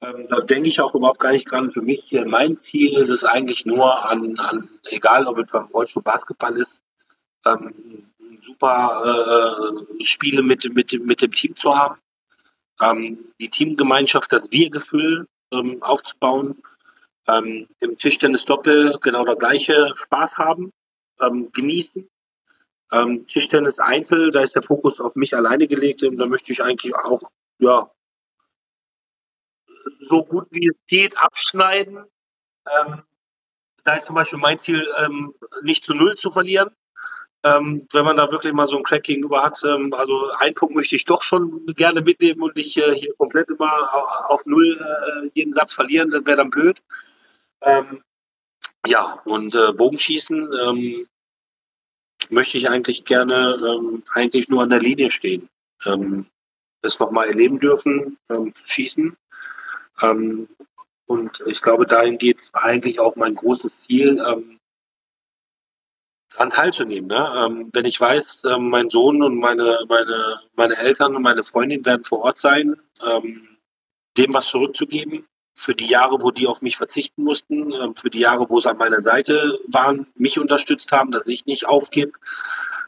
Ähm, 0.00 0.26
da 0.28 0.40
denke 0.40 0.68
ich 0.68 0.80
auch 0.80 0.94
überhaupt 0.94 1.20
gar 1.20 1.32
nicht 1.32 1.50
dran. 1.50 1.70
Für 1.70 1.82
mich, 1.82 2.12
äh, 2.12 2.24
mein 2.24 2.56
Ziel 2.56 2.96
ist 2.96 3.10
es 3.10 3.24
eigentlich 3.24 3.66
nur 3.66 4.08
an, 4.08 4.38
an 4.38 4.68
egal 4.84 5.26
ob 5.26 5.38
es 5.38 5.50
beim 5.50 5.66
Rollstuhl 5.66 6.02
Basketball 6.02 6.56
ist, 6.56 6.82
ähm, 7.46 8.10
super 8.42 9.02
äh, 9.98 10.04
Spiele 10.04 10.42
mit, 10.42 10.72
mit, 10.74 10.92
mit 11.04 11.22
dem 11.22 11.32
Team 11.32 11.56
zu 11.56 11.74
haben, 11.74 12.00
ähm, 12.80 13.32
die 13.38 13.50
Teamgemeinschaft, 13.50 14.32
das 14.32 14.50
Wir-Gefühl 14.50 15.26
ähm, 15.52 15.82
aufzubauen, 15.82 16.62
ähm, 17.26 17.68
im 17.80 17.98
Tischtennis 17.98 18.44
Doppel 18.44 18.98
genau 19.00 19.24
das 19.24 19.38
gleiche 19.38 19.92
Spaß 19.96 20.38
haben, 20.38 20.72
ähm, 21.20 21.50
genießen. 21.52 22.08
Ähm, 22.92 23.26
Tischtennis 23.28 23.78
Einzel, 23.78 24.32
da 24.32 24.40
ist 24.40 24.56
der 24.56 24.62
Fokus 24.62 25.00
auf 25.00 25.14
mich 25.14 25.36
alleine 25.36 25.68
gelegt 25.68 26.02
und 26.02 26.18
da 26.18 26.26
möchte 26.26 26.52
ich 26.52 26.62
eigentlich 26.62 26.94
auch, 26.94 27.22
ja, 27.58 27.90
so 30.00 30.24
gut 30.24 30.48
wie 30.50 30.66
es 30.66 30.80
geht 30.88 31.16
abschneiden. 31.18 32.04
Da 33.84 33.94
ist 33.94 34.06
zum 34.06 34.14
Beispiel 34.14 34.38
mein 34.38 34.58
Ziel, 34.58 34.86
nicht 35.62 35.84
zu 35.84 35.94
Null 35.94 36.16
zu 36.16 36.30
verlieren. 36.30 36.70
Ähm, 37.42 37.86
wenn 37.92 38.04
man 38.04 38.18
da 38.18 38.30
wirklich 38.30 38.52
mal 38.52 38.68
so 38.68 38.76
einen 38.76 38.84
Crack 38.84 39.04
gegenüber 39.04 39.42
hat, 39.42 39.62
ähm, 39.64 39.94
also 39.94 40.30
einen 40.40 40.54
Punkt 40.54 40.74
möchte 40.74 40.96
ich 40.96 41.06
doch 41.06 41.22
schon 41.22 41.64
gerne 41.74 42.02
mitnehmen 42.02 42.42
und 42.42 42.54
nicht 42.54 42.76
äh, 42.76 42.94
hier 42.94 43.14
komplett 43.16 43.48
immer 43.48 43.88
auf 44.28 44.44
Null 44.44 44.78
äh, 44.78 45.30
jeden 45.32 45.54
Satz 45.54 45.74
verlieren, 45.74 46.10
das 46.10 46.26
wäre 46.26 46.36
dann 46.36 46.50
blöd. 46.50 46.82
Ähm, 47.62 48.02
ja, 48.86 49.20
und 49.24 49.54
äh, 49.54 49.72
Bogenschießen 49.72 50.50
ähm, 50.66 51.06
möchte 52.28 52.58
ich 52.58 52.68
eigentlich 52.68 53.04
gerne 53.04 53.56
ähm, 53.66 54.02
eigentlich 54.12 54.48
nur 54.48 54.62
an 54.62 54.70
der 54.70 54.80
Linie 54.80 55.10
stehen. 55.10 55.48
Ähm, 55.84 56.26
das 56.82 56.98
nochmal 56.98 57.28
erleben 57.28 57.60
dürfen, 57.60 58.18
ähm, 58.28 58.52
schießen. 58.64 59.16
Ähm, 60.02 60.48
und 61.06 61.42
ich 61.46 61.60
glaube, 61.60 61.86
dahin 61.86 62.18
geht 62.18 62.38
eigentlich 62.52 63.00
auch 63.00 63.16
mein 63.16 63.34
großes 63.34 63.80
Ziel, 63.80 64.22
daran 66.30 66.50
teilzunehmen. 66.50 67.08
Ne? 67.08 67.32
Ähm, 67.36 67.70
wenn 67.72 67.84
ich 67.84 68.00
weiß, 68.00 68.44
ähm, 68.44 68.70
mein 68.70 68.90
Sohn 68.90 69.22
und 69.22 69.36
meine, 69.38 69.80
meine, 69.88 70.40
meine 70.54 70.76
Eltern 70.76 71.16
und 71.16 71.22
meine 71.22 71.42
Freundin 71.42 71.84
werden 71.84 72.04
vor 72.04 72.20
Ort 72.20 72.38
sein, 72.38 72.76
ähm, 73.04 73.58
dem 74.16 74.34
was 74.34 74.46
zurückzugeben, 74.46 75.26
für 75.54 75.74
die 75.74 75.88
Jahre, 75.88 76.22
wo 76.22 76.30
die 76.30 76.46
auf 76.46 76.62
mich 76.62 76.76
verzichten 76.76 77.22
mussten, 77.22 77.72
äh, 77.72 77.88
für 77.96 78.10
die 78.10 78.20
Jahre, 78.20 78.48
wo 78.48 78.60
sie 78.60 78.70
an 78.70 78.78
meiner 78.78 79.00
Seite 79.00 79.58
waren, 79.66 80.06
mich 80.14 80.38
unterstützt 80.38 80.92
haben, 80.92 81.10
dass 81.10 81.26
ich 81.26 81.46
nicht 81.46 81.66
aufgebe. 81.66 82.12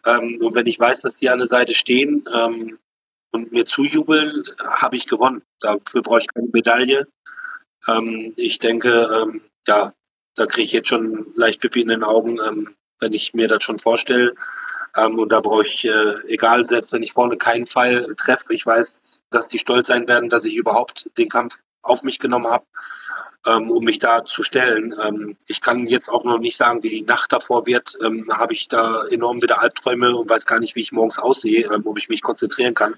Ähm, 0.06 0.38
und 0.40 0.54
wenn 0.54 0.66
ich 0.66 0.78
weiß, 0.78 1.02
dass 1.02 1.18
sie 1.18 1.28
an 1.28 1.38
der 1.38 1.48
Seite 1.48 1.74
stehen 1.74 2.24
ähm, 2.32 2.78
und 3.30 3.52
mir 3.52 3.66
zujubeln, 3.66 4.44
habe 4.58 4.96
ich 4.96 5.06
gewonnen. 5.06 5.42
Dafür 5.60 6.02
brauche 6.02 6.20
ich 6.20 6.28
keine 6.28 6.48
Medaille. 6.52 7.06
Ähm, 7.86 8.32
ich 8.36 8.58
denke, 8.58 9.22
ähm, 9.22 9.42
ja, 9.66 9.92
da 10.34 10.46
kriege 10.46 10.64
ich 10.64 10.72
jetzt 10.72 10.88
schon 10.88 11.26
leicht 11.34 11.60
Pippi 11.60 11.82
in 11.82 11.88
den 11.88 12.04
Augen. 12.04 12.38
Wenn 13.02 13.12
ich 13.12 13.34
mir 13.34 13.48
das 13.48 13.62
schon 13.64 13.80
vorstelle. 13.80 14.34
Ähm, 14.96 15.18
und 15.18 15.30
da 15.32 15.40
brauche 15.40 15.66
ich, 15.66 15.84
äh, 15.84 16.14
egal, 16.28 16.66
selbst 16.66 16.92
wenn 16.92 17.02
ich 17.02 17.12
vorne 17.12 17.36
keinen 17.36 17.66
Pfeil 17.66 18.14
treffe, 18.16 18.54
ich 18.54 18.64
weiß, 18.64 19.22
dass 19.30 19.48
die 19.48 19.58
stolz 19.58 19.88
sein 19.88 20.06
werden, 20.06 20.28
dass 20.28 20.44
ich 20.44 20.54
überhaupt 20.54 21.10
den 21.18 21.28
Kampf 21.28 21.58
auf 21.82 22.04
mich 22.04 22.18
genommen 22.20 22.46
habe, 22.46 22.64
ähm, 23.46 23.70
um 23.70 23.82
mich 23.82 23.98
da 23.98 24.24
zu 24.24 24.44
stellen. 24.44 24.94
Ähm, 25.02 25.36
ich 25.48 25.60
kann 25.60 25.86
jetzt 25.88 26.08
auch 26.08 26.24
noch 26.24 26.38
nicht 26.38 26.56
sagen, 26.56 26.82
wie 26.82 26.90
die 26.90 27.02
Nacht 27.02 27.32
davor 27.32 27.66
wird. 27.66 27.98
Ähm, 28.04 28.28
habe 28.32 28.52
ich 28.52 28.68
da 28.68 29.04
enorm 29.06 29.42
wieder 29.42 29.60
Albträume 29.60 30.14
und 30.14 30.30
weiß 30.30 30.46
gar 30.46 30.60
nicht, 30.60 30.76
wie 30.76 30.82
ich 30.82 30.92
morgens 30.92 31.18
aussehe, 31.18 31.68
ähm, 31.72 31.82
ob 31.84 31.98
ich 31.98 32.08
mich 32.08 32.22
konzentrieren 32.22 32.74
kann. 32.74 32.94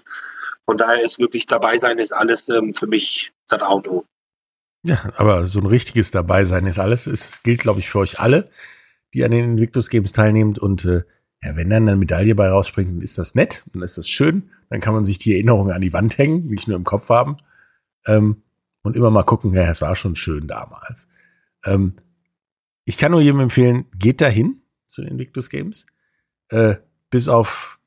Von 0.67 0.77
daher 0.77 1.03
ist 1.03 1.19
wirklich 1.19 1.47
dabei 1.47 1.79
sein, 1.79 1.99
ist 1.99 2.13
alles 2.13 2.49
ähm, 2.49 2.75
für 2.75 2.87
mich 2.87 3.33
das 3.49 3.63
Auto. 3.63 4.05
Ja, 4.83 4.99
aber 5.17 5.47
so 5.47 5.61
ein 5.61 5.67
richtiges 5.67 6.11
Dabeisein 6.11 6.67
ist 6.67 6.79
alles. 6.79 7.07
Es 7.07 7.43
gilt, 7.43 7.61
glaube 7.61 7.81
ich, 7.81 7.89
für 7.89 8.01
euch 8.01 8.21
alle 8.21 8.51
die 9.15 9.25
an 9.25 9.31
den 9.31 9.53
Invictus 9.53 9.89
Games 9.89 10.13
teilnimmt. 10.13 10.59
Und 10.59 10.85
äh, 10.85 11.05
ja, 11.43 11.57
wenn 11.57 11.71
dann 11.71 11.89
eine 11.89 11.97
Medaille 11.97 12.35
bei 12.35 12.49
rausspringt, 12.49 12.91
dann 12.91 13.01
ist 13.01 13.17
das 13.17 13.35
nett, 13.35 13.65
dann 13.73 13.83
ist 13.83 13.97
das 13.97 14.09
schön. 14.09 14.51
Dann 14.69 14.81
kann 14.81 14.95
man 14.95 15.05
sich 15.05 15.19
die 15.19 15.33
Erinnerungen 15.35 15.73
an 15.73 15.81
die 15.81 15.93
Wand 15.93 16.19
hängen, 16.19 16.49
nicht 16.49 16.69
nur 16.69 16.77
im 16.77 16.85
Kopf 16.85 17.09
haben. 17.09 17.39
Ähm, 18.07 18.43
und 18.83 18.97
immer 18.97 19.11
mal 19.11 19.23
gucken, 19.23 19.55
ja, 19.55 19.63
es 19.63 19.81
war 19.81 19.97
schon 19.97 20.17
schön 20.17 20.47
damals. 20.47 21.09
Ähm, 21.65 21.95
ich 22.85 22.99
kann 22.99 23.13
nur 23.13 23.21
jedem 23.23 23.41
empfehlen, 23.41 23.87
geht 23.97 24.21
dahin 24.21 24.61
zu 24.87 25.03
den 25.03 25.13
Invictus 25.13 25.49
Games. 25.49 25.87
Äh, 26.49 26.77
bis 27.09 27.29
auf 27.29 27.79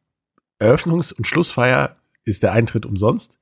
Eröffnungs- 0.59 1.13
und 1.13 1.27
Schlussfeier 1.27 1.97
ist 2.25 2.43
der 2.43 2.53
Eintritt 2.53 2.85
umsonst. 2.85 3.39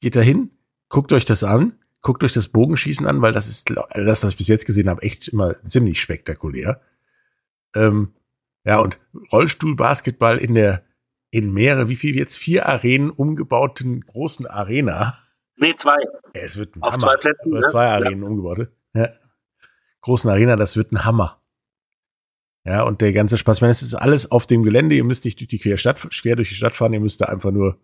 Geht 0.00 0.16
dahin, 0.16 0.50
guckt 0.88 1.12
euch 1.12 1.24
das 1.24 1.44
an, 1.44 1.74
guckt 2.02 2.24
euch 2.24 2.32
das 2.32 2.48
Bogenschießen 2.48 3.06
an, 3.06 3.22
weil 3.22 3.32
das 3.32 3.46
ist 3.46 3.70
das, 3.70 4.24
was 4.24 4.30
ich 4.32 4.36
bis 4.36 4.48
jetzt 4.48 4.66
gesehen 4.66 4.88
habe, 4.88 5.02
echt 5.02 5.28
immer 5.28 5.62
ziemlich 5.62 6.00
spektakulär. 6.00 6.80
Ähm, 7.74 8.14
ja, 8.64 8.78
und 8.78 9.00
Rollstuhlbasketball 9.32 10.38
in 10.38 10.54
der, 10.54 10.84
in 11.30 11.52
mehrere, 11.52 11.88
wie 11.88 11.96
viel 11.96 12.16
jetzt? 12.16 12.36
Vier 12.36 12.68
Arenen 12.68 13.10
umgebauten 13.10 14.00
großen 14.02 14.46
Arena. 14.46 15.18
Nee, 15.56 15.74
zwei. 15.76 15.96
Es 16.34 16.56
wird 16.56 16.76
ein 16.76 16.82
Auf 16.82 16.92
Hammer. 16.92 17.06
Zwei 17.06 17.16
Plätzen, 17.16 17.52
Oder 17.52 17.60
ne? 17.60 17.70
zwei 17.70 17.86
Arenen 17.86 18.22
ja. 18.22 18.28
umgebaute. 18.28 18.72
Ja. 18.94 19.08
Großen 20.00 20.30
Arena, 20.30 20.56
das 20.56 20.76
wird 20.76 20.92
ein 20.92 21.04
Hammer. 21.04 21.40
Ja, 22.64 22.82
und 22.82 23.00
der 23.00 23.12
ganze 23.12 23.38
Spaß, 23.38 23.62
wenn 23.62 23.70
es 23.70 23.82
ist 23.82 23.94
alles 23.94 24.30
auf 24.30 24.46
dem 24.46 24.62
Gelände, 24.62 24.94
ihr 24.94 25.04
müsst 25.04 25.24
nicht 25.24 25.40
durch 25.40 25.48
die 25.48 25.58
Querstadt, 25.58 25.98
quer 26.10 26.36
durch 26.36 26.50
die 26.50 26.54
Stadt 26.54 26.74
fahren, 26.74 26.92
ihr 26.92 27.00
müsst 27.00 27.20
da 27.20 27.26
einfach 27.26 27.50
nur 27.50 27.78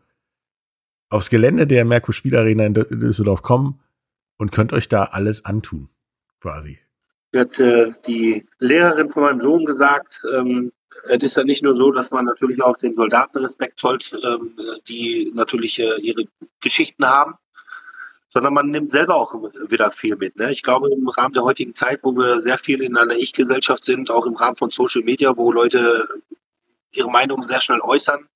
aufs 1.08 1.30
Gelände 1.30 1.66
der 1.66 1.84
Merkur 1.84 2.12
Spielarena 2.12 2.66
in 2.66 2.74
Düsseldorf 2.74 3.42
kommen 3.42 3.80
und 4.36 4.52
könnt 4.52 4.72
euch 4.72 4.88
da 4.88 5.04
alles 5.04 5.44
antun, 5.44 5.88
quasi 6.40 6.78
hat 7.38 7.58
äh, 7.58 7.92
die 8.06 8.46
Lehrerin 8.58 9.10
von 9.10 9.22
meinem 9.22 9.40
Sohn 9.40 9.64
gesagt, 9.64 10.22
ähm, 10.32 10.72
es 11.08 11.22
ist 11.22 11.36
ja 11.36 11.44
nicht 11.44 11.62
nur 11.62 11.76
so, 11.76 11.92
dass 11.92 12.10
man 12.10 12.24
natürlich 12.24 12.62
auch 12.62 12.76
den 12.76 12.94
Soldaten 12.96 13.38
Respekt 13.38 13.78
zollt, 13.78 14.16
ähm, 14.24 14.58
die 14.88 15.30
natürlich 15.34 15.78
äh, 15.78 16.00
ihre 16.00 16.24
Geschichten 16.60 17.06
haben, 17.06 17.34
sondern 18.28 18.54
man 18.54 18.68
nimmt 18.68 18.90
selber 18.90 19.16
auch 19.16 19.34
wieder 19.68 19.90
viel 19.90 20.16
mit. 20.16 20.36
Ne? 20.36 20.52
Ich 20.52 20.62
glaube, 20.62 20.90
im 20.92 21.08
Rahmen 21.08 21.34
der 21.34 21.44
heutigen 21.44 21.74
Zeit, 21.74 22.00
wo 22.02 22.12
wir 22.12 22.40
sehr 22.40 22.58
viel 22.58 22.82
in 22.82 22.96
einer 22.96 23.16
Ich-Gesellschaft 23.16 23.84
sind, 23.84 24.10
auch 24.10 24.26
im 24.26 24.34
Rahmen 24.34 24.56
von 24.56 24.70
Social 24.70 25.02
Media, 25.02 25.36
wo 25.36 25.52
Leute 25.52 26.08
ihre 26.92 27.10
Meinung 27.10 27.42
sehr 27.44 27.60
schnell 27.60 27.80
äußern, 27.80 28.28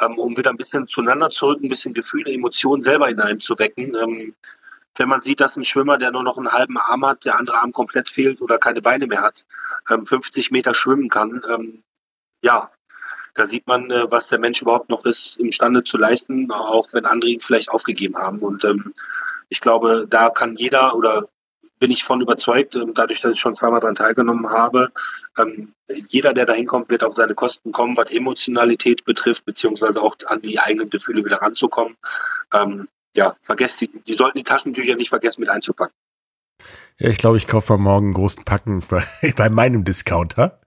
ähm, 0.00 0.18
um 0.18 0.36
wieder 0.36 0.50
ein 0.50 0.56
bisschen 0.56 0.86
zueinander 0.88 1.30
zu 1.30 1.46
rücken, 1.46 1.66
ein 1.66 1.70
bisschen 1.70 1.94
Gefühle, 1.94 2.32
Emotionen 2.32 2.82
selber 2.82 3.08
in 3.08 3.20
einem 3.20 3.40
zu 3.40 3.58
wecken. 3.58 3.94
Ähm, 3.96 4.34
wenn 4.96 5.08
man 5.08 5.22
sieht, 5.22 5.40
dass 5.40 5.56
ein 5.56 5.64
Schwimmer, 5.64 5.98
der 5.98 6.10
nur 6.10 6.22
noch 6.22 6.36
einen 6.36 6.52
halben 6.52 6.78
Arm 6.78 7.06
hat, 7.06 7.24
der 7.24 7.38
andere 7.38 7.60
Arm 7.60 7.72
komplett 7.72 8.10
fehlt 8.10 8.40
oder 8.40 8.58
keine 8.58 8.82
Beine 8.82 9.06
mehr 9.06 9.22
hat, 9.22 9.46
ähm, 9.90 10.06
50 10.06 10.50
Meter 10.50 10.74
schwimmen 10.74 11.08
kann, 11.08 11.42
ähm, 11.48 11.82
ja, 12.42 12.70
da 13.34 13.46
sieht 13.46 13.66
man, 13.66 13.90
äh, 13.90 14.10
was 14.10 14.28
der 14.28 14.38
Mensch 14.38 14.60
überhaupt 14.60 14.90
noch 14.90 15.06
ist, 15.06 15.38
imstande 15.38 15.84
zu 15.84 15.96
leisten, 15.96 16.50
auch 16.50 16.92
wenn 16.92 17.06
andere 17.06 17.30
ihn 17.30 17.40
vielleicht 17.40 17.70
aufgegeben 17.70 18.16
haben. 18.16 18.40
Und 18.40 18.64
ähm, 18.64 18.92
ich 19.48 19.60
glaube, 19.60 20.06
da 20.08 20.30
kann 20.30 20.56
jeder 20.56 20.94
oder 20.94 21.28
bin 21.78 21.90
ich 21.90 22.04
von 22.04 22.20
überzeugt, 22.20 22.76
ähm, 22.76 22.94
dadurch, 22.94 23.20
dass 23.20 23.32
ich 23.32 23.40
schon 23.40 23.56
zweimal 23.56 23.80
daran 23.80 23.94
teilgenommen 23.94 24.50
habe, 24.50 24.92
ähm, 25.36 25.74
jeder, 25.88 26.34
der 26.34 26.46
da 26.46 26.52
hinkommt, 26.52 26.90
wird 26.90 27.02
auf 27.02 27.14
seine 27.14 27.34
Kosten 27.34 27.72
kommen, 27.72 27.96
was 27.96 28.10
Emotionalität 28.10 29.04
betrifft, 29.04 29.46
beziehungsweise 29.46 30.00
auch 30.00 30.14
an 30.26 30.42
die 30.42 30.60
eigenen 30.60 30.90
Gefühle 30.90 31.24
wieder 31.24 31.42
ranzukommen. 31.42 31.96
Ja, 33.14 33.36
vergesst 33.40 33.80
die, 33.80 33.90
die 34.06 34.14
sollten 34.14 34.38
die 34.38 34.44
Taschentücher 34.44 34.96
nicht 34.96 35.10
vergessen 35.10 35.40
mit 35.40 35.50
einzupacken. 35.50 35.94
Ja, 36.98 37.08
ich 37.08 37.18
glaube, 37.18 37.36
ich 37.36 37.46
kaufe 37.46 37.72
mal 37.72 37.78
morgen 37.78 38.06
einen 38.06 38.14
großen 38.14 38.44
Packen 38.44 38.82
bei, 38.88 39.04
bei 39.36 39.50
meinem 39.50 39.84
Discounter 39.84 40.60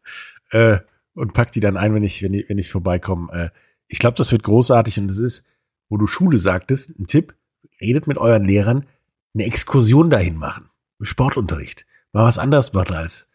äh, 0.52 0.78
und 1.14 1.34
pack 1.34 1.52
die 1.52 1.60
dann 1.60 1.78
ein, 1.78 1.94
wenn 1.94 2.04
ich, 2.04 2.22
wenn 2.22 2.34
ich, 2.34 2.50
wenn 2.50 2.58
ich 2.58 2.70
vorbeikomme. 2.70 3.32
Äh, 3.32 3.50
ich 3.88 4.00
glaube, 4.00 4.18
das 4.18 4.32
wird 4.32 4.44
großartig 4.44 5.00
und 5.00 5.08
das 5.08 5.20
ist, 5.20 5.48
wo 5.90 5.98
du 5.98 6.08
Schule 6.08 6.38
sagtest, 6.38 7.00
ein 7.00 7.08
Tipp, 7.08 7.36
redet 7.80 8.08
mit 8.08 8.18
euren 8.18 8.46
Lehrern, 8.46 8.88
eine 9.34 9.46
Exkursion 9.46 10.10
dahin 10.10 10.38
machen. 10.38 10.70
Sportunterricht. 11.02 11.86
Mal 12.14 12.26
was 12.26 12.38
anderes 12.38 12.74
machen 12.74 12.96
als 12.96 13.30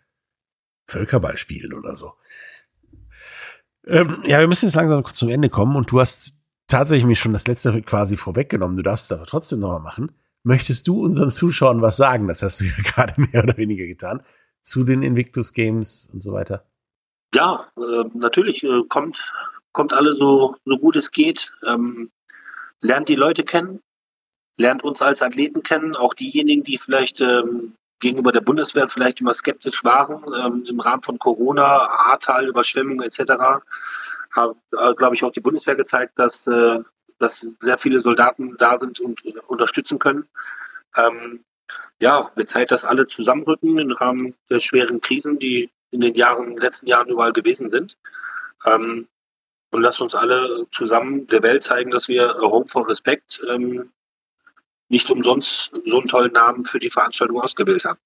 Völkerball 0.87 1.37
spielen 1.37 1.75
oder 1.75 1.95
so. 1.95 2.15
Ähm, 3.87 4.23
ja, 4.25 4.41
wir 4.41 4.49
müssen 4.49 4.67
jetzt 4.67 4.75
langsam 4.75 5.05
zum 5.05 5.29
Ende 5.29 5.49
kommen 5.49 5.77
und 5.77 5.91
du 5.91 6.01
hast 6.01 6.40
tatsächlich 6.71 7.07
mich 7.07 7.21
schon 7.21 7.33
das 7.33 7.47
letzte 7.47 7.83
quasi 7.83 8.17
vorweggenommen. 8.17 8.77
Du 8.77 8.83
darfst 8.83 9.11
es 9.11 9.17
aber 9.17 9.27
trotzdem 9.27 9.61
nochmal 9.61 9.81
machen. 9.81 10.13
Möchtest 10.43 10.89
du 10.89 11.03
unseren 11.03 11.31
Zuschauern 11.31 11.83
was 11.83 11.97
sagen? 11.97 12.29
Das 12.29 12.43
hast 12.43 12.61
du 12.61 12.65
ja 12.65 12.73
gerade 12.83 13.21
mehr 13.21 13.43
oder 13.45 13.57
weniger 13.57 13.87
getan. 13.87 14.23
Zu 14.63 14.85
den 14.85 15.03
Invictus 15.03 15.53
Games 15.53 16.11
und 16.13 16.23
so 16.23 16.33
weiter. 16.33 16.65
Ja, 17.35 17.67
äh, 17.77 18.05
natürlich. 18.15 18.63
Äh, 18.65 18.83
kommt, 18.89 19.33
kommt 19.73 19.93
alle 19.93 20.15
so, 20.15 20.57
so 20.65 20.79
gut 20.79 20.97
es 20.97 21.11
geht. 21.11 21.53
Ähm, 21.67 22.11
lernt 22.81 23.09
die 23.09 23.17
Leute 23.17 23.45
kennen. 23.45 23.81
Lernt 24.57 24.85
uns 24.85 25.03
als 25.03 25.23
Athleten 25.23 25.63
kennen. 25.63 25.97
Auch 25.97 26.15
diejenigen, 26.15 26.65
die 26.65 26.79
vielleicht 26.79 27.21
ähm, 27.21 27.75
gegenüber 28.01 28.33
der 28.33 28.41
Bundeswehr 28.41 28.89
vielleicht 28.89 29.21
immer 29.21 29.35
skeptisch 29.35 29.85
waren 29.85 30.25
ähm, 30.35 30.65
im 30.69 30.81
Rahmen 30.81 31.03
von 31.03 31.19
Corona, 31.19 31.87
Ahrtal, 31.87 32.49
Überschwemmungen 32.49 33.07
etc 33.07 33.63
hat, 34.31 34.57
äh, 34.73 34.95
glaube 34.95 35.15
ich, 35.15 35.25
auch 35.25 35.33
die 35.33 35.41
Bundeswehr 35.41 35.77
gezeigt, 35.77 36.19
dass, 36.19 36.47
äh, 36.47 36.81
dass 37.19 37.47
sehr 37.61 37.79
viele 37.79 38.01
Soldaten 38.01 38.57
da 38.59 38.79
sind 38.79 39.01
und 39.01 39.25
äh, 39.25 39.35
unterstützen 39.47 39.99
können. 39.99 40.29
Ähm, 40.97 41.45
ja, 42.01 42.31
wird 42.35 42.49
Zeit, 42.49 42.71
dass 42.71 42.85
alle 42.85 43.07
zusammenrücken 43.07 43.79
im 43.79 43.93
Rahmen 43.93 44.35
der 44.49 44.61
schweren 44.61 45.01
Krisen, 45.01 45.39
die 45.39 45.71
in 45.91 46.01
den 46.01 46.15
Jahren, 46.15 46.57
letzten 46.57 46.87
Jahren 46.87 47.09
überall 47.09 47.33
gewesen 47.33 47.69
sind. 47.69 47.97
Ähm, 48.65 49.09
und 49.71 49.83
lasst 49.83 50.01
uns 50.01 50.15
alle 50.15 50.67
zusammen 50.73 51.27
der 51.29 51.43
Welt 51.43 51.63
zeigen, 51.63 51.91
dass 51.91 52.09
wir 52.09 52.35
Home 52.41 52.67
for 52.69 52.89
Respect 52.89 53.41
ähm, 53.49 53.93
nicht 54.89 55.11
umsonst 55.11 55.73
so 55.87 55.99
einen 55.99 56.09
tollen 56.09 56.33
Namen 56.33 56.65
für 56.65 56.81
die 56.81 56.91
Veranstaltung 56.91 57.41
ausgewählt 57.41 57.85
haben. 57.85 58.01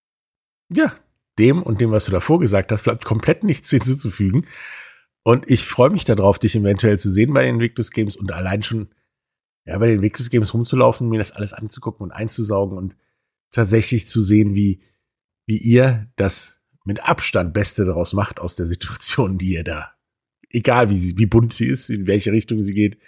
Ja, 0.68 0.92
dem 1.38 1.62
und 1.62 1.80
dem, 1.80 1.90
was 1.90 2.04
du 2.04 2.12
davor 2.12 2.38
gesagt 2.38 2.70
hast, 2.70 2.82
bleibt 2.82 3.04
komplett 3.04 3.42
nichts 3.44 3.70
hinzuzufügen. 3.70 4.46
Und 5.24 5.50
ich 5.50 5.64
freue 5.64 5.90
mich 5.90 6.04
darauf, 6.04 6.38
dich 6.38 6.54
eventuell 6.54 6.98
zu 6.98 7.10
sehen 7.10 7.32
bei 7.32 7.44
den 7.44 7.56
Invictus 7.56 7.90
Games 7.90 8.14
und 8.14 8.30
allein 8.30 8.62
schon 8.62 8.88
ja, 9.64 9.78
bei 9.78 9.86
den 9.86 9.96
Invictus 9.96 10.30
Games 10.30 10.52
rumzulaufen, 10.52 11.08
mir 11.08 11.18
das 11.18 11.32
alles 11.32 11.52
anzugucken 11.52 12.04
und 12.04 12.12
einzusaugen 12.12 12.76
und 12.76 12.96
tatsächlich 13.50 14.06
zu 14.06 14.20
sehen, 14.20 14.54
wie, 14.54 14.82
wie 15.46 15.56
ihr 15.56 16.10
das 16.16 16.60
mit 16.84 17.02
Abstand 17.02 17.54
Beste 17.54 17.86
daraus 17.86 18.12
macht 18.12 18.38
aus 18.38 18.56
der 18.56 18.66
Situation, 18.66 19.38
die 19.38 19.52
ihr 19.52 19.64
da, 19.64 19.94
egal 20.50 20.90
wie, 20.90 20.98
sie, 20.98 21.16
wie 21.16 21.26
bunt 21.26 21.54
sie 21.54 21.66
ist, 21.66 21.88
in 21.88 22.06
welche 22.06 22.32
Richtung 22.32 22.62
sie 22.62 22.74
geht, 22.74 22.98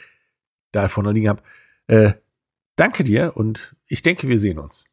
da 0.73 0.89
vorne 0.89 1.13
liegen 1.13 1.29
habt. 1.29 1.45
Äh, 1.87 2.15
danke 2.77 3.05
dir 3.05 3.37
und 3.37 3.77
ich 3.87 4.01
denke, 4.01 4.29
wir 4.29 4.39
sehen 4.39 4.59
uns. 4.59 4.87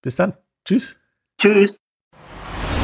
Bis 0.00 0.14
dann. 0.14 0.34
Tschüss. 0.64 0.96
Tschüss. 1.40 1.80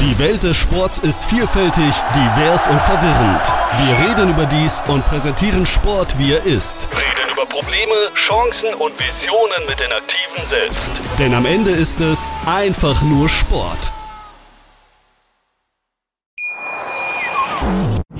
Die 0.00 0.18
Welt 0.18 0.42
des 0.42 0.56
Sports 0.56 0.98
ist 0.98 1.24
vielfältig, 1.24 1.94
divers 2.14 2.68
und 2.68 2.80
verwirrend. 2.80 3.52
Wir 3.78 4.08
reden 4.08 4.30
über 4.30 4.46
dies 4.46 4.82
und 4.88 5.04
präsentieren 5.06 5.66
Sport, 5.66 6.18
wie 6.18 6.32
er 6.32 6.44
ist. 6.44 6.88
Reden 6.92 7.32
über 7.32 7.46
Probleme, 7.46 7.94
Chancen 8.28 8.74
und 8.80 8.92
Visionen 8.98 9.66
mit 9.68 9.78
den 9.78 9.92
Aktiven 9.92 10.48
selbst. 10.50 10.78
Denn 11.18 11.34
am 11.34 11.46
Ende 11.46 11.70
ist 11.70 12.00
es 12.00 12.30
einfach 12.46 13.00
nur 13.02 13.28
Sport. 13.28 13.92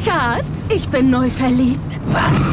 Schatz, 0.04 0.68
ich 0.68 0.88
bin 0.88 1.10
neu 1.10 1.28
verliebt. 1.28 2.00
Was? 2.06 2.52